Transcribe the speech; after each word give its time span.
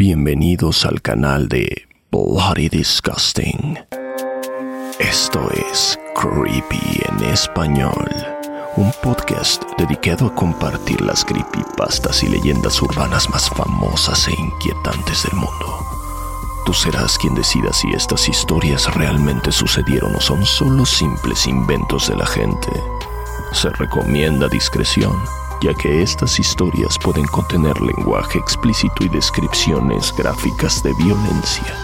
Bienvenidos 0.00 0.86
al 0.86 1.02
canal 1.02 1.46
de 1.46 1.86
Bloody 2.10 2.70
Disgusting. 2.70 3.78
Esto 4.98 5.46
es 5.50 5.98
Creepy 6.14 7.02
en 7.06 7.24
español, 7.28 8.08
un 8.76 8.90
podcast 9.02 9.62
dedicado 9.76 10.28
a 10.28 10.34
compartir 10.34 11.02
las 11.02 11.22
creepypastas 11.22 12.22
y 12.22 12.28
leyendas 12.28 12.80
urbanas 12.80 13.28
más 13.28 13.50
famosas 13.50 14.26
e 14.28 14.32
inquietantes 14.40 15.24
del 15.24 15.34
mundo. 15.34 15.84
Tú 16.64 16.72
serás 16.72 17.18
quien 17.18 17.34
decida 17.34 17.70
si 17.74 17.90
estas 17.90 18.26
historias 18.26 18.94
realmente 18.94 19.52
sucedieron 19.52 20.16
o 20.16 20.20
son 20.22 20.46
solo 20.46 20.86
simples 20.86 21.46
inventos 21.46 22.08
de 22.08 22.16
la 22.16 22.26
gente. 22.26 22.70
Se 23.52 23.68
recomienda 23.68 24.48
discreción 24.48 25.12
ya 25.62 25.74
que 25.74 26.02
estas 26.02 26.38
historias 26.38 26.96
pueden 27.02 27.26
contener 27.26 27.80
lenguaje 27.80 28.38
explícito 28.38 29.04
y 29.04 29.08
descripciones 29.08 30.12
gráficas 30.16 30.82
de 30.82 30.92
violencia. 30.94 31.74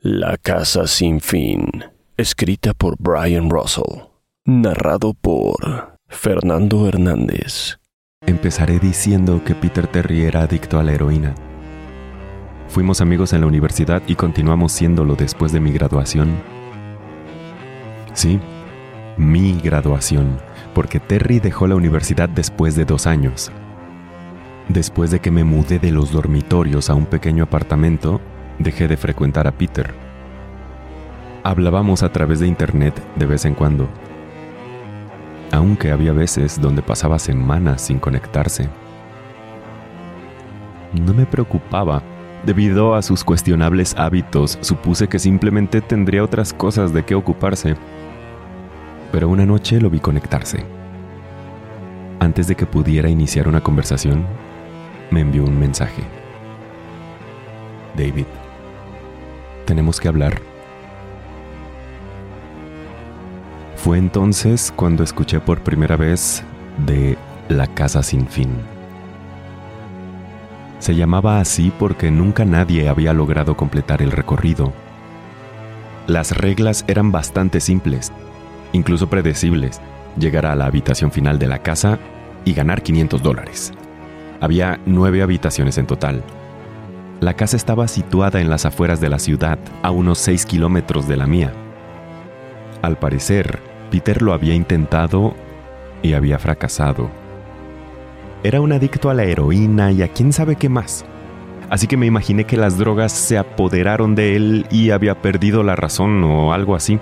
La 0.00 0.36
Casa 0.36 0.86
Sin 0.86 1.20
Fin, 1.20 1.84
escrita 2.16 2.74
por 2.74 2.96
Brian 2.98 3.50
Russell, 3.50 4.08
narrado 4.44 5.14
por 5.14 5.98
Fernando 6.08 6.88
Hernández. 6.88 7.78
Empezaré 8.26 8.78
diciendo 8.78 9.42
que 9.44 9.54
Peter 9.54 9.86
Terry 9.86 10.22
era 10.22 10.42
adicto 10.42 10.78
a 10.78 10.82
la 10.82 10.92
heroína. 10.92 11.34
Fuimos 12.68 13.00
amigos 13.00 13.32
en 13.32 13.42
la 13.42 13.46
universidad 13.46 14.02
y 14.06 14.14
continuamos 14.14 14.72
siéndolo 14.72 15.14
después 15.14 15.52
de 15.52 15.60
mi 15.60 15.72
graduación. 15.72 16.42
Sí, 18.12 18.40
mi 19.16 19.60
graduación, 19.60 20.38
porque 20.74 21.00
Terry 21.00 21.40
dejó 21.40 21.66
la 21.66 21.76
universidad 21.76 22.28
después 22.28 22.74
de 22.74 22.84
dos 22.84 23.06
años. 23.06 23.50
Después 24.68 25.10
de 25.10 25.20
que 25.20 25.30
me 25.30 25.44
mudé 25.44 25.78
de 25.78 25.90
los 25.90 26.12
dormitorios 26.12 26.88
a 26.88 26.94
un 26.94 27.06
pequeño 27.06 27.44
apartamento, 27.44 28.20
dejé 28.58 28.88
de 28.88 28.96
frecuentar 28.96 29.46
a 29.46 29.52
Peter. 29.52 29.92
Hablábamos 31.42 32.02
a 32.02 32.12
través 32.12 32.40
de 32.40 32.46
internet 32.46 32.94
de 33.16 33.26
vez 33.26 33.44
en 33.44 33.54
cuando, 33.54 33.88
aunque 35.50 35.90
había 35.90 36.12
veces 36.12 36.60
donde 36.60 36.82
pasaba 36.82 37.18
semanas 37.18 37.82
sin 37.82 37.98
conectarse. 37.98 38.68
No 40.92 41.12
me 41.12 41.26
preocupaba. 41.26 42.02
Debido 42.44 42.96
a 42.96 43.02
sus 43.02 43.22
cuestionables 43.22 43.94
hábitos, 43.96 44.58
supuse 44.62 45.06
que 45.06 45.20
simplemente 45.20 45.80
tendría 45.80 46.24
otras 46.24 46.52
cosas 46.52 46.92
de 46.92 47.04
qué 47.04 47.14
ocuparse 47.14 47.76
pero 49.12 49.28
una 49.28 49.44
noche 49.44 49.78
lo 49.78 49.90
vi 49.90 50.00
conectarse. 50.00 50.64
Antes 52.18 52.48
de 52.48 52.56
que 52.56 52.66
pudiera 52.66 53.10
iniciar 53.10 53.46
una 53.46 53.60
conversación, 53.60 54.24
me 55.10 55.20
envió 55.20 55.44
un 55.44 55.60
mensaje. 55.60 56.02
David, 57.94 58.24
tenemos 59.66 60.00
que 60.00 60.08
hablar. 60.08 60.40
Fue 63.76 63.98
entonces 63.98 64.72
cuando 64.74 65.04
escuché 65.04 65.40
por 65.40 65.60
primera 65.60 65.96
vez 65.96 66.42
de 66.86 67.18
La 67.48 67.66
Casa 67.66 68.02
Sin 68.02 68.26
Fin. 68.26 68.50
Se 70.78 70.94
llamaba 70.94 71.38
así 71.38 71.70
porque 71.78 72.10
nunca 72.10 72.44
nadie 72.44 72.88
había 72.88 73.12
logrado 73.12 73.56
completar 73.56 74.00
el 74.00 74.10
recorrido. 74.10 74.72
Las 76.06 76.36
reglas 76.36 76.84
eran 76.88 77.12
bastante 77.12 77.60
simples 77.60 78.10
incluso 78.72 79.08
predecibles, 79.08 79.80
llegar 80.18 80.46
a 80.46 80.54
la 80.54 80.66
habitación 80.66 81.10
final 81.10 81.38
de 81.38 81.48
la 81.48 81.60
casa 81.60 81.98
y 82.44 82.52
ganar 82.52 82.82
500 82.82 83.22
dólares. 83.22 83.72
Había 84.40 84.80
nueve 84.86 85.22
habitaciones 85.22 85.78
en 85.78 85.86
total. 85.86 86.22
La 87.20 87.34
casa 87.34 87.56
estaba 87.56 87.86
situada 87.86 88.40
en 88.40 88.50
las 88.50 88.66
afueras 88.66 89.00
de 89.00 89.08
la 89.08 89.18
ciudad, 89.18 89.58
a 89.82 89.90
unos 89.90 90.18
6 90.18 90.46
kilómetros 90.46 91.06
de 91.06 91.16
la 91.16 91.26
mía. 91.26 91.52
Al 92.82 92.98
parecer, 92.98 93.60
Peter 93.90 94.22
lo 94.22 94.32
había 94.32 94.54
intentado 94.54 95.34
y 96.02 96.14
había 96.14 96.40
fracasado. 96.40 97.10
Era 98.42 98.60
un 98.60 98.72
adicto 98.72 99.08
a 99.08 99.14
la 99.14 99.22
heroína 99.22 99.92
y 99.92 100.02
a 100.02 100.08
quién 100.08 100.32
sabe 100.32 100.56
qué 100.56 100.68
más. 100.68 101.04
Así 101.70 101.86
que 101.86 101.96
me 101.96 102.06
imaginé 102.06 102.44
que 102.44 102.56
las 102.56 102.76
drogas 102.76 103.12
se 103.12 103.38
apoderaron 103.38 104.16
de 104.16 104.34
él 104.34 104.66
y 104.70 104.90
había 104.90 105.22
perdido 105.22 105.62
la 105.62 105.76
razón 105.76 106.24
o 106.24 106.52
algo 106.52 106.74
así 106.74 106.98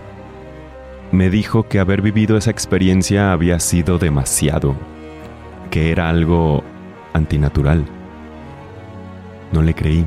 me 1.12 1.28
dijo 1.28 1.68
que 1.68 1.80
haber 1.80 2.02
vivido 2.02 2.36
esa 2.36 2.50
experiencia 2.50 3.32
había 3.32 3.58
sido 3.58 3.98
demasiado, 3.98 4.76
que 5.70 5.90
era 5.90 6.08
algo 6.08 6.62
antinatural. 7.12 7.84
No 9.52 9.62
le 9.62 9.74
creí. 9.74 10.06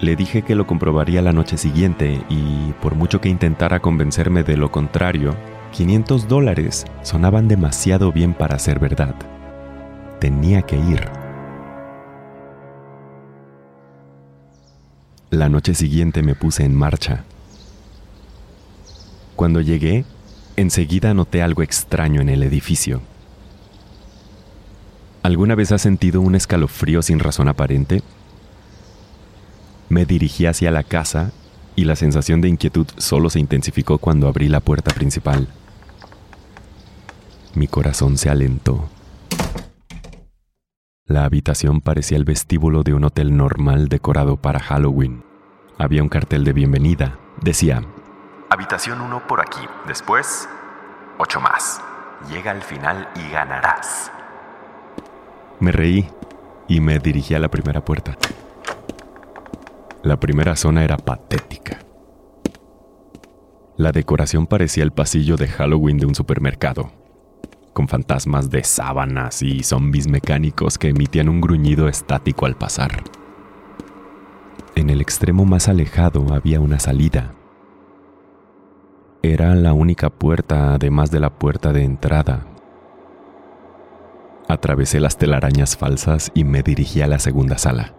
Le 0.00 0.16
dije 0.16 0.42
que 0.42 0.54
lo 0.54 0.66
comprobaría 0.66 1.20
la 1.20 1.32
noche 1.32 1.58
siguiente 1.58 2.22
y 2.28 2.72
por 2.80 2.94
mucho 2.94 3.20
que 3.20 3.28
intentara 3.28 3.80
convencerme 3.80 4.44
de 4.44 4.56
lo 4.56 4.70
contrario, 4.70 5.34
500 5.72 6.28
dólares 6.28 6.86
sonaban 7.02 7.48
demasiado 7.48 8.12
bien 8.12 8.32
para 8.34 8.58
ser 8.58 8.78
verdad. 8.78 9.14
Tenía 10.20 10.62
que 10.62 10.76
ir. 10.76 11.08
La 15.30 15.48
noche 15.48 15.74
siguiente 15.74 16.22
me 16.22 16.34
puse 16.34 16.64
en 16.64 16.74
marcha. 16.74 17.24
Cuando 19.40 19.62
llegué, 19.62 20.04
enseguida 20.56 21.14
noté 21.14 21.40
algo 21.40 21.62
extraño 21.62 22.20
en 22.20 22.28
el 22.28 22.42
edificio. 22.42 23.00
¿Alguna 25.22 25.54
vez 25.54 25.72
has 25.72 25.80
sentido 25.80 26.20
un 26.20 26.34
escalofrío 26.34 27.00
sin 27.00 27.20
razón 27.20 27.48
aparente? 27.48 28.02
Me 29.88 30.04
dirigí 30.04 30.44
hacia 30.44 30.70
la 30.70 30.82
casa 30.82 31.32
y 31.74 31.84
la 31.84 31.96
sensación 31.96 32.42
de 32.42 32.50
inquietud 32.50 32.86
solo 32.98 33.30
se 33.30 33.40
intensificó 33.40 33.96
cuando 33.96 34.28
abrí 34.28 34.50
la 34.50 34.60
puerta 34.60 34.92
principal. 34.92 35.48
Mi 37.54 37.66
corazón 37.66 38.18
se 38.18 38.28
alentó. 38.28 38.90
La 41.06 41.24
habitación 41.24 41.80
parecía 41.80 42.18
el 42.18 42.24
vestíbulo 42.24 42.82
de 42.82 42.92
un 42.92 43.04
hotel 43.04 43.34
normal 43.34 43.88
decorado 43.88 44.36
para 44.36 44.60
Halloween. 44.60 45.24
Había 45.78 46.02
un 46.02 46.10
cartel 46.10 46.44
de 46.44 46.52
bienvenida. 46.52 47.18
Decía, 47.40 47.82
Habitación 48.52 49.00
1 49.00 49.28
por 49.28 49.40
aquí. 49.40 49.60
Después, 49.86 50.48
8 51.18 51.40
más. 51.40 51.80
Llega 52.28 52.50
al 52.50 52.62
final 52.62 53.08
y 53.14 53.30
ganarás. 53.30 54.10
Me 55.60 55.70
reí 55.70 56.10
y 56.66 56.80
me 56.80 56.98
dirigí 56.98 57.32
a 57.36 57.38
la 57.38 57.48
primera 57.48 57.84
puerta. 57.84 58.16
La 60.02 60.18
primera 60.18 60.56
zona 60.56 60.82
era 60.82 60.96
patética. 60.96 61.78
La 63.76 63.92
decoración 63.92 64.48
parecía 64.48 64.82
el 64.82 64.90
pasillo 64.90 65.36
de 65.36 65.46
Halloween 65.46 65.98
de 65.98 66.06
un 66.06 66.16
supermercado, 66.16 66.90
con 67.72 67.86
fantasmas 67.86 68.50
de 68.50 68.64
sábanas 68.64 69.42
y 69.42 69.62
zombies 69.62 70.08
mecánicos 70.08 70.76
que 70.76 70.88
emitían 70.88 71.28
un 71.28 71.40
gruñido 71.40 71.86
estático 71.86 72.46
al 72.46 72.56
pasar. 72.56 73.04
En 74.74 74.90
el 74.90 75.00
extremo 75.00 75.44
más 75.44 75.68
alejado 75.68 76.34
había 76.34 76.58
una 76.58 76.80
salida 76.80 77.34
era 79.22 79.54
la 79.54 79.74
única 79.74 80.08
puerta 80.08 80.74
además 80.74 81.10
de 81.10 81.20
la 81.20 81.30
puerta 81.30 81.72
de 81.72 81.84
entrada. 81.84 82.46
Atravesé 84.48 84.98
las 84.98 85.18
telarañas 85.18 85.76
falsas 85.76 86.32
y 86.34 86.44
me 86.44 86.62
dirigí 86.62 87.02
a 87.02 87.06
la 87.06 87.18
segunda 87.18 87.58
sala. 87.58 87.92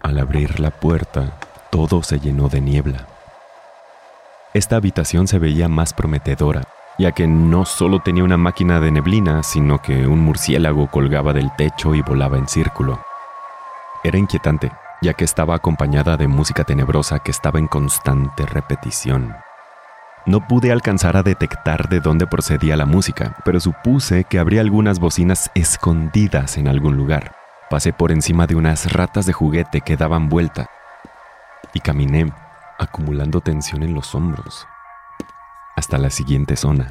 Al 0.00 0.18
abrir 0.18 0.60
la 0.60 0.70
puerta, 0.70 1.38
todo 1.70 2.02
se 2.02 2.20
llenó 2.20 2.48
de 2.48 2.60
niebla. 2.60 3.08
Esta 4.54 4.76
habitación 4.76 5.26
se 5.26 5.40
veía 5.40 5.68
más 5.68 5.92
prometedora, 5.92 6.62
ya 6.96 7.10
que 7.10 7.26
no 7.26 7.64
solo 7.64 8.00
tenía 8.00 8.22
una 8.22 8.36
máquina 8.36 8.78
de 8.78 8.92
neblina, 8.92 9.42
sino 9.42 9.82
que 9.82 10.06
un 10.06 10.20
murciélago 10.20 10.86
colgaba 10.88 11.32
del 11.32 11.50
techo 11.56 11.96
y 11.96 12.02
volaba 12.02 12.38
en 12.38 12.46
círculo. 12.46 13.00
Era 14.04 14.18
inquietante, 14.18 14.70
ya 15.02 15.14
que 15.14 15.24
estaba 15.24 15.54
acompañada 15.54 16.16
de 16.16 16.28
música 16.28 16.64
tenebrosa 16.64 17.18
que 17.18 17.30
estaba 17.30 17.58
en 17.58 17.66
constante 17.66 18.46
repetición. 18.46 19.34
No 20.26 20.46
pude 20.48 20.72
alcanzar 20.72 21.18
a 21.18 21.22
detectar 21.22 21.90
de 21.90 22.00
dónde 22.00 22.26
procedía 22.26 22.76
la 22.76 22.86
música, 22.86 23.36
pero 23.44 23.60
supuse 23.60 24.24
que 24.24 24.38
habría 24.38 24.62
algunas 24.62 24.98
bocinas 24.98 25.50
escondidas 25.54 26.56
en 26.56 26.66
algún 26.66 26.96
lugar. 26.96 27.36
Pasé 27.68 27.92
por 27.92 28.10
encima 28.10 28.46
de 28.46 28.54
unas 28.54 28.92
ratas 28.92 29.26
de 29.26 29.34
juguete 29.34 29.82
que 29.82 29.98
daban 29.98 30.30
vuelta 30.30 30.70
y 31.74 31.80
caminé, 31.80 32.32
acumulando 32.78 33.40
tensión 33.40 33.82
en 33.82 33.94
los 33.94 34.14
hombros, 34.14 34.66
hasta 35.76 35.98
la 35.98 36.08
siguiente 36.08 36.56
zona. 36.56 36.90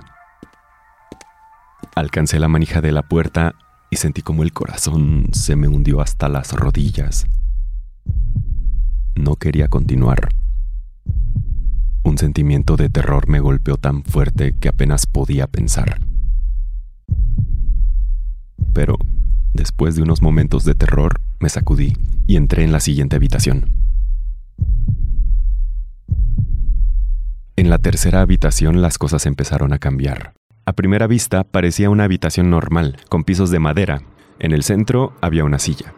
Alcancé 1.95 2.39
la 2.39 2.47
manija 2.47 2.81
de 2.81 2.91
la 2.91 3.01
puerta 3.01 3.55
y 3.89 3.95
sentí 3.95 4.21
como 4.21 4.43
el 4.43 4.53
corazón 4.53 5.27
se 5.31 5.55
me 5.55 5.67
hundió 5.67 6.01
hasta 6.01 6.29
las 6.29 6.51
rodillas. 6.53 7.25
No 9.15 9.35
quería 9.35 9.67
continuar. 9.67 10.29
Un 12.03 12.17
sentimiento 12.17 12.75
de 12.75 12.89
terror 12.89 13.29
me 13.29 13.39
golpeó 13.39 13.77
tan 13.77 14.03
fuerte 14.03 14.53
que 14.59 14.69
apenas 14.69 15.05
podía 15.05 15.47
pensar. 15.47 15.99
pero 18.73 18.97
después 19.53 19.95
de 19.95 20.01
unos 20.01 20.21
momentos 20.21 20.65
de 20.65 20.75
terror 20.75 21.21
me 21.39 21.49
sacudí 21.49 21.93
y 22.27 22.35
entré 22.35 22.63
en 22.63 22.71
la 22.71 22.79
siguiente 22.79 23.15
habitación. 23.15 23.71
En 27.55 27.69
la 27.69 27.77
tercera 27.77 28.21
habitación 28.21 28.81
las 28.81 28.97
cosas 28.97 29.25
empezaron 29.27 29.73
a 29.73 29.79
cambiar. 29.79 30.33
A 30.65 30.73
primera 30.73 31.07
vista 31.07 31.43
parecía 31.43 31.89
una 31.89 32.05
habitación 32.05 32.49
normal, 32.49 32.97
con 33.09 33.23
pisos 33.23 33.51
de 33.51 33.59
madera. 33.59 34.01
En 34.39 34.53
el 34.53 34.63
centro 34.63 35.13
había 35.21 35.43
una 35.43 35.59
silla. 35.59 35.93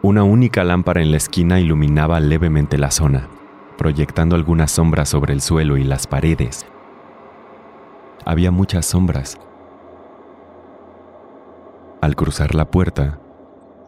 Una 0.00 0.22
única 0.22 0.62
lámpara 0.62 1.02
en 1.02 1.10
la 1.10 1.16
esquina 1.16 1.58
iluminaba 1.58 2.20
levemente 2.20 2.78
la 2.78 2.92
zona, 2.92 3.28
proyectando 3.76 4.36
algunas 4.36 4.70
sombras 4.70 5.08
sobre 5.08 5.32
el 5.32 5.40
suelo 5.40 5.76
y 5.76 5.82
las 5.82 6.06
paredes. 6.06 6.66
Había 8.24 8.52
muchas 8.52 8.86
sombras. 8.86 9.40
Al 12.00 12.14
cruzar 12.14 12.54
la 12.54 12.70
puerta, 12.70 13.18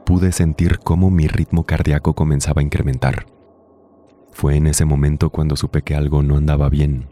pude 0.04 0.32
sentir 0.32 0.80
cómo 0.80 1.10
mi 1.10 1.28
ritmo 1.28 1.64
cardíaco 1.64 2.14
comenzaba 2.14 2.58
a 2.60 2.64
incrementar. 2.64 3.26
Fue 4.32 4.56
en 4.56 4.66
ese 4.66 4.84
momento 4.84 5.30
cuando 5.30 5.54
supe 5.54 5.82
que 5.82 5.94
algo 5.94 6.24
no 6.24 6.36
andaba 6.36 6.68
bien. 6.68 7.08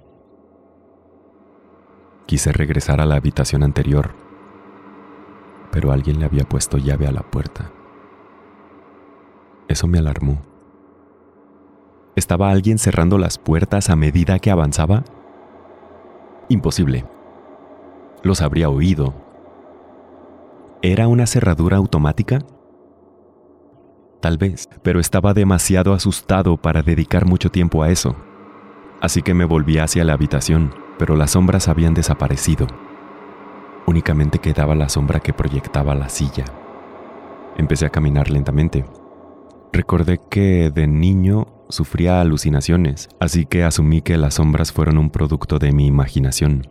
Quise 2.27 2.51
regresar 2.51 3.01
a 3.01 3.07
la 3.07 3.15
habitación 3.15 3.63
anterior, 3.63 4.11
pero 5.71 5.93
alguien 5.93 6.19
le 6.19 6.25
había 6.25 6.43
puesto 6.43 6.79
llave 6.79 7.07
a 7.07 7.13
la 7.13 7.23
puerta. 7.23 7.71
Eso 9.69 9.87
me 9.87 9.99
alarmó. 9.99 10.43
¿Estaba 12.17 12.51
alguien 12.51 12.79
cerrando 12.79 13.19
las 13.19 13.39
puertas 13.39 13.91
a 13.91 13.97
medida 13.97 14.39
que 14.39 14.51
avanzaba? 14.51 15.05
Imposible. 16.49 17.05
Los 18.23 18.43
habría 18.43 18.71
oído. 18.71 19.15
¿Era 20.83 21.07
una 21.07 21.27
cerradura 21.27 21.77
automática? 21.77 22.41
Tal 24.21 24.39
vez, 24.39 24.69
pero 24.83 24.99
estaba 24.99 25.35
demasiado 25.35 25.93
asustado 25.93 26.57
para 26.57 26.83
dedicar 26.83 27.25
mucho 27.25 27.51
tiempo 27.51 27.83
a 27.83 27.91
eso. 27.91 28.17
Así 29.01 29.23
que 29.23 29.35
me 29.35 29.45
volví 29.45 29.79
hacia 29.79 30.05
la 30.05 30.15
habitación, 30.15 30.75
pero 30.99 31.15
las 31.15 31.33
sombras 31.33 31.69
habían 31.69 31.95
desaparecido. 31.95 32.67
Únicamente 33.87 34.41
quedaba 34.41 34.75
la 34.75 34.89
sombra 34.89 35.21
que 35.21 35.33
proyectaba 35.33 35.95
la 35.95 36.09
silla. 36.09 36.45
Empecé 37.57 37.87
a 37.87 37.91
caminar 37.91 38.31
lentamente. 38.31 38.85
Recordé 39.73 40.19
que 40.31 40.71
de 40.75 40.87
niño 40.87 41.47
sufría 41.69 42.21
alucinaciones, 42.21 43.09
así 43.21 43.45
que 43.45 43.65
asumí 43.65 44.01
que 44.01 44.17
las 44.17 44.35
sombras 44.35 44.73
fueron 44.73 44.99
un 44.99 45.11
producto 45.11 45.59
de 45.59 45.73
mi 45.73 45.87
imaginación. 45.87 46.69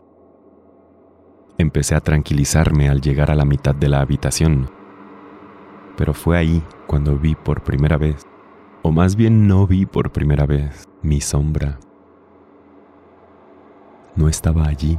Empecé 1.59 1.95
a 1.95 2.01
tranquilizarme 2.01 2.89
al 2.89 3.01
llegar 3.01 3.31
a 3.31 3.35
la 3.35 3.45
mitad 3.45 3.75
de 3.75 3.89
la 3.89 4.01
habitación, 4.01 4.69
pero 5.95 6.13
fue 6.13 6.37
ahí 6.37 6.63
cuando 6.87 7.17
vi 7.17 7.35
por 7.35 7.63
primera 7.63 7.97
vez, 7.97 8.23
o 8.81 8.91
más 8.91 9.15
bien 9.15 9.47
no 9.47 9.67
vi 9.67 9.85
por 9.85 10.11
primera 10.11 10.45
vez, 10.45 10.87
mi 11.01 11.21
sombra. 11.21 11.79
No 14.15 14.27
estaba 14.27 14.65
allí. 14.67 14.97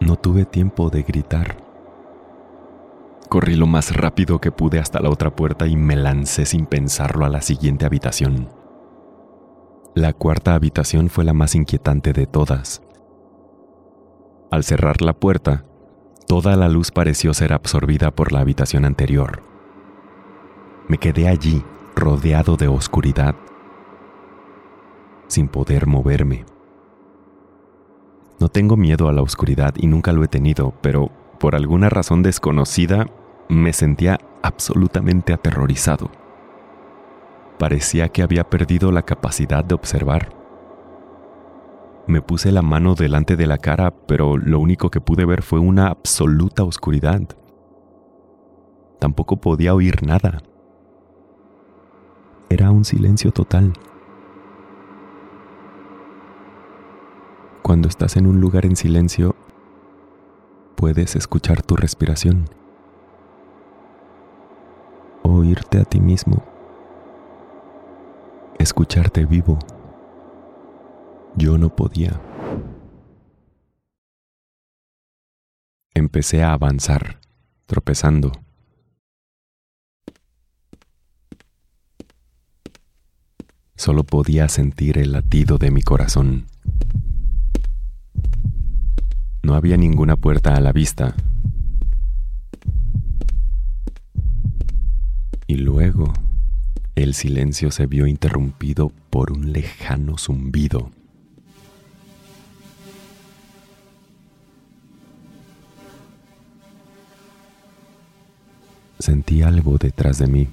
No 0.00 0.16
tuve 0.16 0.44
tiempo 0.44 0.90
de 0.90 1.02
gritar. 1.02 1.63
Corrí 3.34 3.56
lo 3.56 3.66
más 3.66 3.96
rápido 3.96 4.40
que 4.40 4.52
pude 4.52 4.78
hasta 4.78 5.00
la 5.00 5.10
otra 5.10 5.34
puerta 5.34 5.66
y 5.66 5.74
me 5.74 5.96
lancé 5.96 6.46
sin 6.46 6.66
pensarlo 6.66 7.24
a 7.24 7.28
la 7.28 7.42
siguiente 7.42 7.84
habitación. 7.84 8.48
La 9.96 10.12
cuarta 10.12 10.54
habitación 10.54 11.08
fue 11.08 11.24
la 11.24 11.32
más 11.32 11.56
inquietante 11.56 12.12
de 12.12 12.28
todas. 12.28 12.80
Al 14.52 14.62
cerrar 14.62 15.02
la 15.02 15.14
puerta, 15.14 15.64
Toda 16.28 16.54
la 16.54 16.68
luz 16.68 16.92
pareció 16.92 17.34
ser 17.34 17.52
absorbida 17.52 18.12
por 18.12 18.30
la 18.30 18.38
habitación 18.38 18.84
anterior. 18.84 19.42
Me 20.86 20.98
quedé 20.98 21.26
allí, 21.26 21.64
rodeado 21.96 22.56
de 22.56 22.68
oscuridad, 22.68 23.34
sin 25.26 25.48
poder 25.48 25.88
moverme. 25.88 26.46
No 28.38 28.48
tengo 28.48 28.76
miedo 28.76 29.08
a 29.08 29.12
la 29.12 29.22
oscuridad 29.22 29.74
y 29.76 29.88
nunca 29.88 30.12
lo 30.12 30.22
he 30.22 30.28
tenido, 30.28 30.72
pero 30.82 31.10
por 31.40 31.56
alguna 31.56 31.90
razón 31.90 32.22
desconocida 32.22 33.08
me 33.48 33.72
sentía 33.72 34.18
absolutamente 34.42 35.32
aterrorizado. 35.32 36.10
Parecía 37.58 38.08
que 38.08 38.22
había 38.22 38.44
perdido 38.50 38.90
la 38.92 39.02
capacidad 39.02 39.64
de 39.64 39.74
observar. 39.74 40.34
Me 42.06 42.20
puse 42.20 42.52
la 42.52 42.62
mano 42.62 42.94
delante 42.94 43.36
de 43.36 43.46
la 43.46 43.58
cara, 43.58 43.92
pero 44.06 44.36
lo 44.36 44.58
único 44.58 44.90
que 44.90 45.00
pude 45.00 45.24
ver 45.24 45.42
fue 45.42 45.58
una 45.58 45.86
absoluta 45.88 46.62
oscuridad. 46.64 47.22
Tampoco 48.98 49.36
podía 49.36 49.74
oír 49.74 50.04
nada. 50.06 50.42
Era 52.50 52.70
un 52.70 52.84
silencio 52.84 53.32
total. 53.32 53.72
Cuando 57.62 57.88
estás 57.88 58.16
en 58.16 58.26
un 58.26 58.40
lugar 58.40 58.66
en 58.66 58.76
silencio, 58.76 59.34
puedes 60.76 61.16
escuchar 61.16 61.62
tu 61.62 61.76
respiración, 61.76 62.50
a 65.58 65.84
ti 65.84 66.00
mismo, 66.00 66.42
escucharte 68.58 69.24
vivo. 69.24 69.58
Yo 71.36 71.58
no 71.58 71.74
podía. 71.74 72.20
Empecé 75.94 76.42
a 76.42 76.52
avanzar, 76.52 77.20
tropezando. 77.66 78.32
Solo 83.76 84.04
podía 84.04 84.48
sentir 84.48 84.98
el 84.98 85.12
latido 85.12 85.58
de 85.58 85.70
mi 85.70 85.82
corazón. 85.82 86.46
No 89.42 89.54
había 89.54 89.76
ninguna 89.76 90.16
puerta 90.16 90.54
a 90.54 90.60
la 90.60 90.72
vista. 90.72 91.14
Y 95.46 95.56
luego 95.56 96.12
el 96.94 97.14
silencio 97.14 97.70
se 97.70 97.86
vio 97.86 98.06
interrumpido 98.06 98.90
por 99.10 99.32
un 99.32 99.52
lejano 99.52 100.16
zumbido. 100.16 100.90
Sentí 108.98 109.42
algo 109.42 109.76
detrás 109.76 110.18
de 110.18 110.26
mí. 110.28 110.48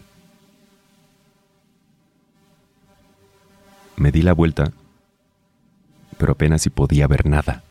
Me 3.96 4.12
di 4.12 4.24
la 4.24 4.34
vuelta, 4.34 4.74
pero 6.18 6.34
apenas 6.34 6.64
si 6.64 6.70
podía 6.70 7.08
ver 7.08 7.28
nada. 7.28 7.64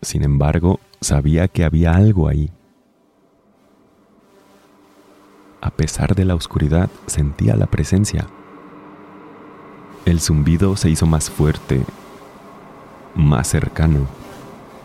Sin 0.00 0.24
embargo, 0.24 0.80
sabía 1.00 1.46
que 1.46 1.62
había 1.62 1.94
algo 1.94 2.26
ahí. 2.26 2.50
A 5.64 5.70
pesar 5.70 6.14
de 6.14 6.26
la 6.26 6.34
oscuridad, 6.34 6.90
sentía 7.06 7.56
la 7.56 7.64
presencia. 7.64 8.26
El 10.04 10.20
zumbido 10.20 10.76
se 10.76 10.90
hizo 10.90 11.06
más 11.06 11.30
fuerte, 11.30 11.82
más 13.14 13.48
cercano 13.48 14.06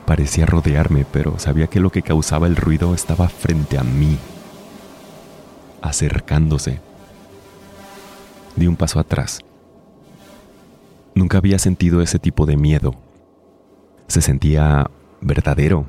parecía 0.09 0.47
rodearme, 0.47 1.05
pero 1.05 1.37
sabía 1.37 1.67
que 1.67 1.79
lo 1.79 1.91
que 1.91 2.01
causaba 2.01 2.47
el 2.47 2.55
ruido 2.55 2.95
estaba 2.95 3.29
frente 3.29 3.77
a 3.77 3.83
mí, 3.83 4.17
acercándose. 5.83 6.81
Di 8.55 8.65
un 8.65 8.75
paso 8.75 8.99
atrás. 8.99 9.41
Nunca 11.13 11.37
había 11.37 11.59
sentido 11.59 12.01
ese 12.01 12.17
tipo 12.17 12.47
de 12.47 12.57
miedo. 12.57 12.95
Se 14.07 14.21
sentía 14.21 14.89
verdadero, 15.21 15.85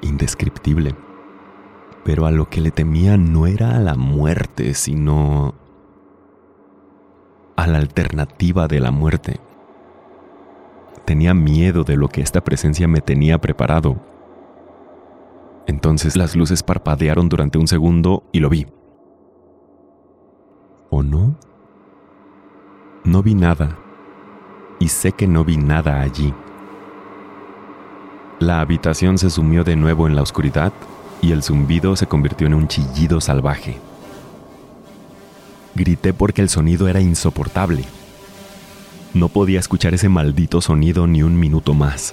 indescriptible. 0.00 0.94
Pero 2.04 2.26
a 2.26 2.30
lo 2.30 2.48
que 2.48 2.60
le 2.60 2.70
temía 2.70 3.16
no 3.16 3.46
era 3.46 3.76
a 3.76 3.80
la 3.80 3.94
muerte, 3.94 4.74
sino 4.74 5.54
a 7.56 7.66
la 7.66 7.78
alternativa 7.78 8.66
de 8.66 8.80
la 8.80 8.90
muerte. 8.90 9.40
Tenía 11.04 11.34
miedo 11.34 11.84
de 11.84 11.96
lo 11.96 12.08
que 12.08 12.20
esta 12.20 12.42
presencia 12.42 12.88
me 12.88 13.00
tenía 13.00 13.38
preparado. 13.38 13.96
Entonces 15.66 16.16
las 16.16 16.34
luces 16.34 16.62
parpadearon 16.62 17.28
durante 17.28 17.58
un 17.58 17.68
segundo 17.68 18.24
y 18.32 18.40
lo 18.40 18.48
vi. 18.48 18.66
¿O 20.90 21.02
no? 21.02 21.36
No 23.04 23.22
vi 23.22 23.34
nada. 23.34 23.78
Y 24.78 24.88
sé 24.88 25.12
que 25.12 25.26
no 25.26 25.44
vi 25.44 25.56
nada 25.56 26.00
allí. 26.00 26.34
La 28.40 28.60
habitación 28.60 29.18
se 29.18 29.30
sumió 29.30 29.62
de 29.62 29.76
nuevo 29.76 30.08
en 30.08 30.16
la 30.16 30.22
oscuridad 30.22 30.72
y 31.22 31.32
el 31.32 31.42
zumbido 31.42 31.96
se 31.96 32.06
convirtió 32.06 32.46
en 32.46 32.54
un 32.54 32.68
chillido 32.68 33.20
salvaje. 33.22 33.78
Grité 35.74 36.12
porque 36.12 36.42
el 36.42 36.50
sonido 36.50 36.88
era 36.88 37.00
insoportable. 37.00 37.84
No 39.14 39.28
podía 39.28 39.60
escuchar 39.60 39.94
ese 39.94 40.10
maldito 40.10 40.60
sonido 40.60 41.06
ni 41.06 41.22
un 41.22 41.38
minuto 41.38 41.72
más. 41.72 42.12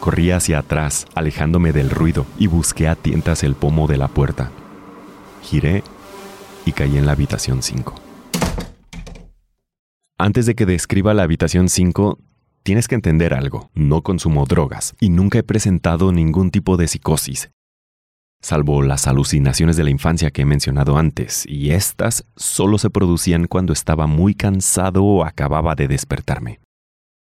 Corrí 0.00 0.30
hacia 0.30 0.58
atrás, 0.58 1.06
alejándome 1.14 1.72
del 1.72 1.90
ruido, 1.90 2.26
y 2.38 2.46
busqué 2.46 2.88
a 2.88 2.96
tientas 2.96 3.44
el 3.44 3.54
pomo 3.54 3.86
de 3.86 3.98
la 3.98 4.08
puerta. 4.08 4.50
Giré 5.42 5.84
y 6.64 6.72
caí 6.72 6.96
en 6.96 7.06
la 7.06 7.12
habitación 7.12 7.62
5. 7.62 7.94
Antes 10.18 10.46
de 10.46 10.54
que 10.54 10.64
describa 10.64 11.12
la 11.12 11.22
habitación 11.22 11.68
5, 11.68 12.18
tienes 12.62 12.88
que 12.88 12.94
entender 12.94 13.34
algo. 13.34 13.70
No 13.74 14.02
consumo 14.02 14.46
drogas 14.46 14.96
y 14.98 15.10
nunca 15.10 15.38
he 15.38 15.42
presentado 15.42 16.10
ningún 16.10 16.50
tipo 16.50 16.76
de 16.76 16.88
psicosis, 16.88 17.50
salvo 18.40 18.82
las 18.82 19.06
alucinaciones 19.06 19.76
de 19.76 19.84
la 19.84 19.90
infancia 19.90 20.30
que 20.30 20.42
he 20.42 20.46
mencionado 20.46 20.98
antes, 20.98 21.44
y 21.48 21.70
estas 21.70 22.26
solo 22.36 22.78
se 22.78 22.90
producían 22.90 23.46
cuando 23.46 23.72
estaba 23.72 24.06
muy 24.06 24.34
cansado 24.34 25.04
o 25.04 25.24
acababa 25.24 25.74
de 25.74 25.88
despertarme. 25.88 26.60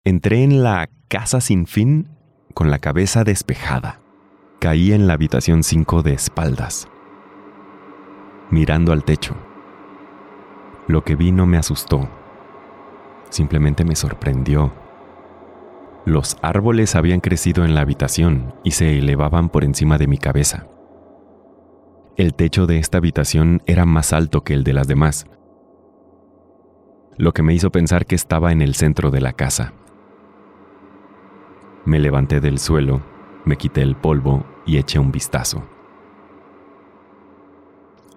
Entré 0.05 0.43
en 0.43 0.63
la 0.63 0.89
casa 1.09 1.41
sin 1.41 1.67
fin 1.67 2.09
con 2.55 2.71
la 2.71 2.79
cabeza 2.79 3.25
despejada. 3.25 4.01
Caí 4.61 4.93
en 4.93 5.07
la 5.07 5.15
habitación 5.15 5.63
5 5.63 6.03
de 6.03 6.15
espaldas, 6.15 6.89
mirando 8.51 8.93
al 8.93 9.05
techo. 9.05 9.37
Lo 10.89 11.05
que 11.05 11.15
vi 11.15 11.31
no 11.31 11.47
me 11.47 11.59
asustó, 11.59 12.09
simplemente 13.31 13.85
me 13.85 13.95
sorprendió. 13.95 14.73
Los 16.05 16.39
árboles 16.43 16.97
habían 16.97 17.21
crecido 17.21 17.65
en 17.65 17.75
la 17.75 17.83
habitación 17.83 18.55
y 18.65 18.73
se 18.73 18.99
elevaban 18.99 19.49
por 19.51 19.63
encima 19.63 19.99
de 19.99 20.07
mi 20.07 20.19
cabeza. 20.19 20.67
El 22.19 22.35
techo 22.35 22.67
de 22.67 22.81
esta 22.81 22.99
habitación 22.99 23.63
era 23.67 23.87
más 23.87 24.13
alto 24.13 24.43
que 24.43 24.53
el 24.53 24.65
de 24.65 24.73
las 24.73 24.89
demás, 24.89 25.25
lo 27.17 27.33
que 27.33 27.45
me 27.45 27.55
hizo 27.55 27.71
pensar 27.71 28.07
que 28.07 28.17
estaba 28.17 28.51
en 28.51 28.61
el 28.61 28.75
centro 28.75 29.13
de 29.13 29.21
la 29.21 29.35
casa. 29.35 29.73
Me 31.85 32.01
levanté 32.01 32.41
del 32.41 32.59
suelo, 32.59 33.03
me 33.45 33.57
quité 33.57 33.83
el 33.83 33.95
polvo 33.95 34.45
y 34.67 34.79
eché 34.79 34.99
un 34.99 35.13
vistazo. 35.13 35.63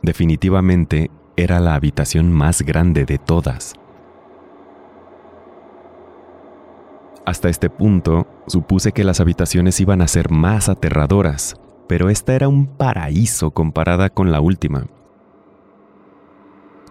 Definitivamente 0.01 1.11
era 1.35 1.59
la 1.59 1.75
habitación 1.75 2.31
más 2.31 2.63
grande 2.63 3.05
de 3.05 3.19
todas. 3.19 3.75
Hasta 7.23 7.49
este 7.49 7.69
punto, 7.69 8.25
supuse 8.47 8.93
que 8.93 9.03
las 9.03 9.19
habitaciones 9.19 9.79
iban 9.79 10.01
a 10.01 10.07
ser 10.07 10.31
más 10.31 10.69
aterradoras, 10.69 11.55
pero 11.87 12.09
esta 12.09 12.33
era 12.33 12.47
un 12.47 12.67
paraíso 12.67 13.51
comparada 13.51 14.09
con 14.09 14.31
la 14.31 14.39
última. 14.39 14.87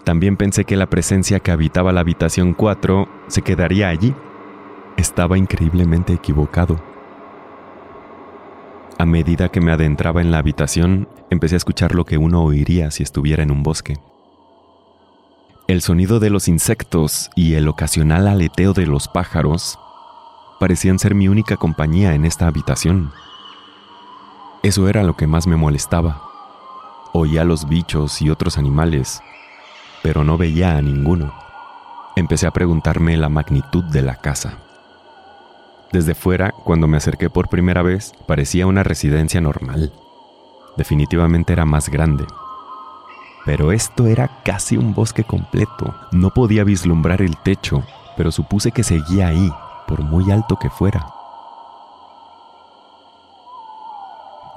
También 0.05 0.37
pensé 0.37 0.65
que 0.65 0.77
la 0.77 0.89
presencia 0.89 1.41
que 1.41 1.51
habitaba 1.51 1.93
la 1.93 2.01
habitación 2.01 2.55
4 2.55 3.09
se 3.29 3.43
quedaría 3.43 3.89
allí 3.89 4.15
estaba 4.97 5.39
increíblemente 5.39 6.13
equivocado. 6.13 6.81
A 8.99 9.07
medida 9.07 9.49
que 9.49 9.61
me 9.61 9.73
adentraba 9.73 10.21
en 10.21 10.31
la 10.31 10.39
habitación, 10.39 11.09
empecé 11.31 11.57
a 11.57 11.59
escuchar 11.59 11.95
lo 11.95 12.05
que 12.05 12.19
uno 12.19 12.45
oiría 12.45 12.91
si 12.91 13.03
estuviera 13.03 13.43
en 13.43 13.51
un 13.51 13.63
bosque. 13.63 13.97
El 15.69 15.81
sonido 15.81 16.21
de 16.21 16.31
los 16.31 16.49
insectos 16.49 17.31
y 17.37 17.55
el 17.55 17.69
ocasional 17.69 18.27
aleteo 18.27 18.73
de 18.73 18.87
los 18.87 19.09
pájaros 19.09 19.79
parecían 20.59 20.99
ser 20.99 21.15
mi 21.15 21.29
única 21.29 21.57
compañía 21.57 22.15
en 22.15 22.25
esta 22.25 22.47
habitación. 22.47 23.13
Eso 24.63 24.89
era 24.89 25.03
lo 25.03 25.17
que 25.17 25.27
más 25.27 25.47
me 25.47 25.57
molestaba. 25.57 26.21
Oía 27.15 27.45
los 27.45 27.67
bichos 27.67 28.21
y 28.21 28.29
otros 28.29 28.59
animales, 28.59 29.23
pero 30.03 30.23
no 30.23 30.37
veía 30.37 30.77
a 30.77 30.83
ninguno. 30.83 31.33
Empecé 32.15 32.47
a 32.47 32.51
preguntarme 32.51 33.17
la 33.17 33.31
magnitud 33.31 33.83
de 33.85 34.03
la 34.03 34.17
casa. 34.17 34.59
Desde 35.93 36.15
fuera, 36.15 36.53
cuando 36.53 36.89
me 36.89 36.99
acerqué 36.99 37.31
por 37.31 37.49
primera 37.49 37.81
vez, 37.81 38.13
parecía 38.27 38.67
una 38.67 38.83
residencia 38.83 39.41
normal. 39.41 39.93
Definitivamente 40.77 41.55
era 41.55 41.65
más 41.65 41.89
grande. 41.89 42.27
Pero 43.47 43.73
esto 43.73 44.07
era 44.07 44.43
casi 44.45 44.77
un 44.77 44.95
bosque 44.95 45.25
completo. 45.25 45.95
No 46.13 46.35
podía 46.35 46.65
vislumbrar 46.65 47.23
el 47.23 47.39
techo, 47.39 47.83
pero 48.15 48.31
supuse 48.31 48.73
que 48.73 48.85
seguía 48.85 49.29
ahí, 49.29 49.51
por 49.89 50.03
muy 50.03 50.31
alto 50.31 50.57
que 50.57 50.69
fuera. 50.69 51.07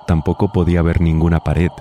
Tampoco 0.05 0.51
podía 0.51 0.81
ver 0.81 1.01
ninguna 1.01 1.39
pared. 1.39 1.71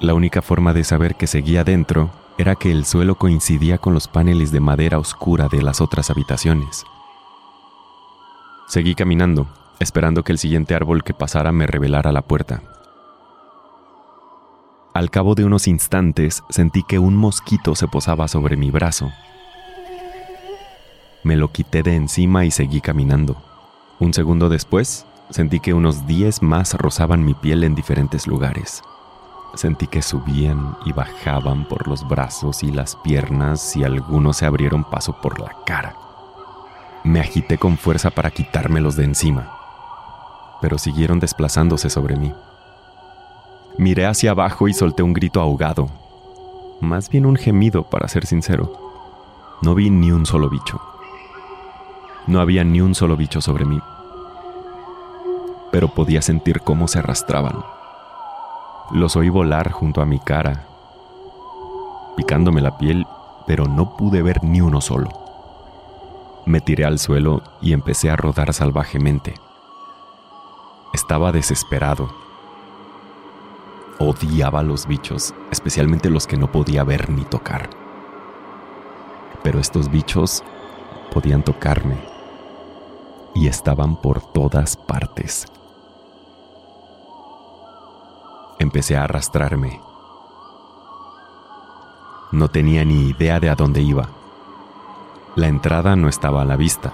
La 0.00 0.14
única 0.14 0.42
forma 0.42 0.72
de 0.72 0.84
saber 0.84 1.14
que 1.14 1.26
seguía 1.26 1.64
dentro 1.64 2.10
era 2.38 2.54
que 2.54 2.70
el 2.70 2.84
suelo 2.84 3.14
coincidía 3.14 3.78
con 3.78 3.94
los 3.94 4.08
paneles 4.08 4.52
de 4.52 4.60
madera 4.60 4.98
oscura 4.98 5.48
de 5.48 5.62
las 5.62 5.80
otras 5.80 6.10
habitaciones. 6.10 6.84
Seguí 8.68 8.94
caminando, 8.94 9.46
esperando 9.78 10.22
que 10.22 10.32
el 10.32 10.38
siguiente 10.38 10.74
árbol 10.74 11.04
que 11.04 11.14
pasara 11.14 11.52
me 11.52 11.66
revelara 11.66 12.12
la 12.12 12.22
puerta. 12.22 12.62
Al 14.92 15.10
cabo 15.10 15.34
de 15.34 15.44
unos 15.44 15.68
instantes 15.68 16.42
sentí 16.48 16.82
que 16.82 16.98
un 16.98 17.16
mosquito 17.16 17.74
se 17.74 17.86
posaba 17.86 18.28
sobre 18.28 18.56
mi 18.56 18.70
brazo. 18.70 19.12
Me 21.22 21.36
lo 21.36 21.52
quité 21.52 21.82
de 21.82 21.94
encima 21.94 22.44
y 22.44 22.50
seguí 22.50 22.80
caminando. 22.80 23.36
Un 23.98 24.14
segundo 24.14 24.48
después, 24.48 25.06
sentí 25.30 25.60
que 25.60 25.74
unos 25.74 26.06
diez 26.06 26.42
más 26.42 26.74
rozaban 26.74 27.24
mi 27.24 27.34
piel 27.34 27.64
en 27.64 27.74
diferentes 27.74 28.26
lugares. 28.26 28.82
Sentí 29.54 29.86
que 29.86 30.02
subían 30.02 30.76
y 30.84 30.92
bajaban 30.92 31.64
por 31.64 31.88
los 31.88 32.06
brazos 32.06 32.62
y 32.62 32.70
las 32.70 32.96
piernas 32.96 33.76
y 33.76 33.84
algunos 33.84 34.38
se 34.38 34.46
abrieron 34.46 34.84
paso 34.84 35.16
por 35.20 35.40
la 35.40 35.56
cara. 35.64 35.96
Me 37.04 37.20
agité 37.20 37.56
con 37.56 37.78
fuerza 37.78 38.10
para 38.10 38.30
quitármelos 38.30 38.96
de 38.96 39.04
encima, 39.04 39.50
pero 40.60 40.78
siguieron 40.78 41.20
desplazándose 41.20 41.88
sobre 41.88 42.16
mí. 42.16 42.32
Miré 43.78 44.06
hacia 44.06 44.32
abajo 44.32 44.68
y 44.68 44.74
solté 44.74 45.02
un 45.02 45.12
grito 45.12 45.40
ahogado, 45.40 45.88
más 46.80 47.08
bien 47.08 47.26
un 47.26 47.36
gemido 47.36 47.84
para 47.84 48.08
ser 48.08 48.26
sincero. 48.26 48.72
No 49.62 49.74
vi 49.74 49.88
ni 49.88 50.10
un 50.10 50.26
solo 50.26 50.50
bicho. 50.50 50.80
No 52.26 52.40
había 52.40 52.64
ni 52.64 52.80
un 52.80 52.94
solo 52.94 53.16
bicho 53.16 53.40
sobre 53.40 53.64
mí, 53.64 53.80
pero 55.76 55.88
podía 55.88 56.22
sentir 56.22 56.62
cómo 56.62 56.88
se 56.88 57.00
arrastraban. 57.00 57.62
Los 58.92 59.14
oí 59.14 59.28
volar 59.28 59.72
junto 59.72 60.00
a 60.00 60.06
mi 60.06 60.18
cara, 60.18 60.64
picándome 62.16 62.62
la 62.62 62.78
piel, 62.78 63.06
pero 63.46 63.66
no 63.66 63.94
pude 63.94 64.22
ver 64.22 64.42
ni 64.42 64.62
uno 64.62 64.80
solo. 64.80 65.10
Me 66.46 66.62
tiré 66.62 66.86
al 66.86 66.98
suelo 66.98 67.42
y 67.60 67.74
empecé 67.74 68.08
a 68.08 68.16
rodar 68.16 68.54
salvajemente. 68.54 69.34
Estaba 70.94 71.30
desesperado. 71.30 72.08
Odiaba 73.98 74.60
a 74.60 74.62
los 74.62 74.86
bichos, 74.86 75.34
especialmente 75.50 76.08
los 76.08 76.26
que 76.26 76.38
no 76.38 76.50
podía 76.50 76.84
ver 76.84 77.10
ni 77.10 77.26
tocar. 77.26 77.68
Pero 79.42 79.60
estos 79.60 79.90
bichos 79.90 80.42
podían 81.12 81.42
tocarme 81.42 81.98
y 83.34 83.46
estaban 83.46 84.00
por 84.00 84.22
todas 84.22 84.78
partes. 84.78 85.46
Empecé 88.66 88.96
a 88.96 89.04
arrastrarme. 89.04 89.80
No 92.32 92.48
tenía 92.48 92.84
ni 92.84 93.10
idea 93.10 93.38
de 93.38 93.48
a 93.48 93.54
dónde 93.54 93.80
iba. 93.80 94.08
La 95.36 95.46
entrada 95.46 95.94
no 95.94 96.08
estaba 96.08 96.42
a 96.42 96.44
la 96.44 96.56
vista 96.56 96.92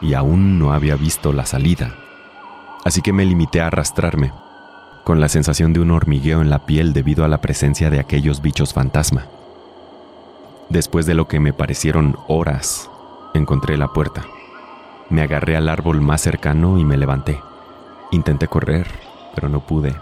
y 0.00 0.14
aún 0.14 0.58
no 0.58 0.72
había 0.72 0.96
visto 0.96 1.34
la 1.34 1.44
salida, 1.44 1.96
así 2.82 3.02
que 3.02 3.12
me 3.12 3.26
limité 3.26 3.60
a 3.60 3.66
arrastrarme, 3.66 4.32
con 5.04 5.20
la 5.20 5.28
sensación 5.28 5.74
de 5.74 5.80
un 5.80 5.90
hormigueo 5.90 6.40
en 6.40 6.48
la 6.48 6.64
piel 6.64 6.94
debido 6.94 7.26
a 7.26 7.28
la 7.28 7.42
presencia 7.42 7.90
de 7.90 8.00
aquellos 8.00 8.40
bichos 8.40 8.72
fantasma. 8.72 9.26
Después 10.70 11.04
de 11.04 11.12
lo 11.12 11.28
que 11.28 11.40
me 11.40 11.52
parecieron 11.52 12.16
horas, 12.26 12.90
encontré 13.34 13.76
la 13.76 13.88
puerta. 13.88 14.24
Me 15.10 15.20
agarré 15.20 15.58
al 15.58 15.68
árbol 15.68 16.00
más 16.00 16.22
cercano 16.22 16.78
y 16.78 16.86
me 16.86 16.96
levanté. 16.96 17.38
Intenté 18.12 18.48
correr, 18.48 18.86
pero 19.34 19.50
no 19.50 19.60
pude. 19.60 19.94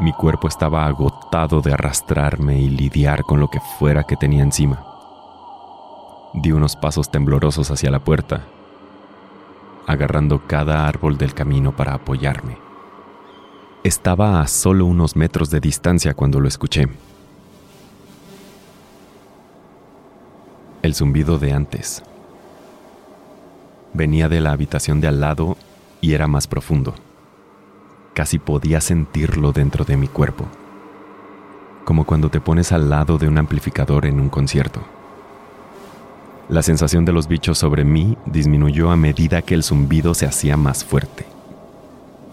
Mi 0.00 0.12
cuerpo 0.12 0.46
estaba 0.46 0.86
agotado 0.86 1.60
de 1.60 1.72
arrastrarme 1.72 2.60
y 2.60 2.68
lidiar 2.68 3.24
con 3.24 3.40
lo 3.40 3.48
que 3.48 3.58
fuera 3.58 4.04
que 4.04 4.16
tenía 4.16 4.44
encima. 4.44 4.84
Di 6.34 6.52
unos 6.52 6.76
pasos 6.76 7.10
temblorosos 7.10 7.72
hacia 7.72 7.90
la 7.90 7.98
puerta, 7.98 8.44
agarrando 9.88 10.46
cada 10.46 10.86
árbol 10.86 11.18
del 11.18 11.34
camino 11.34 11.74
para 11.74 11.94
apoyarme. 11.94 12.58
Estaba 13.82 14.40
a 14.40 14.46
solo 14.46 14.86
unos 14.86 15.16
metros 15.16 15.50
de 15.50 15.58
distancia 15.58 16.14
cuando 16.14 16.38
lo 16.38 16.46
escuché. 16.46 16.88
El 20.82 20.94
zumbido 20.94 21.40
de 21.40 21.52
antes. 21.52 22.04
Venía 23.94 24.28
de 24.28 24.40
la 24.40 24.52
habitación 24.52 25.00
de 25.00 25.08
al 25.08 25.20
lado 25.20 25.56
y 26.00 26.12
era 26.12 26.28
más 26.28 26.46
profundo. 26.46 26.94
Casi 28.18 28.40
podía 28.40 28.80
sentirlo 28.80 29.52
dentro 29.52 29.84
de 29.84 29.96
mi 29.96 30.08
cuerpo, 30.08 30.46
como 31.84 32.02
cuando 32.02 32.30
te 32.30 32.40
pones 32.40 32.72
al 32.72 32.90
lado 32.90 33.16
de 33.16 33.28
un 33.28 33.38
amplificador 33.38 34.06
en 34.06 34.18
un 34.18 34.28
concierto. 34.28 34.80
La 36.48 36.62
sensación 36.62 37.04
de 37.04 37.12
los 37.12 37.28
bichos 37.28 37.58
sobre 37.58 37.84
mí 37.84 38.18
disminuyó 38.26 38.90
a 38.90 38.96
medida 38.96 39.42
que 39.42 39.54
el 39.54 39.62
zumbido 39.62 40.14
se 40.14 40.26
hacía 40.26 40.56
más 40.56 40.84
fuerte. 40.84 41.26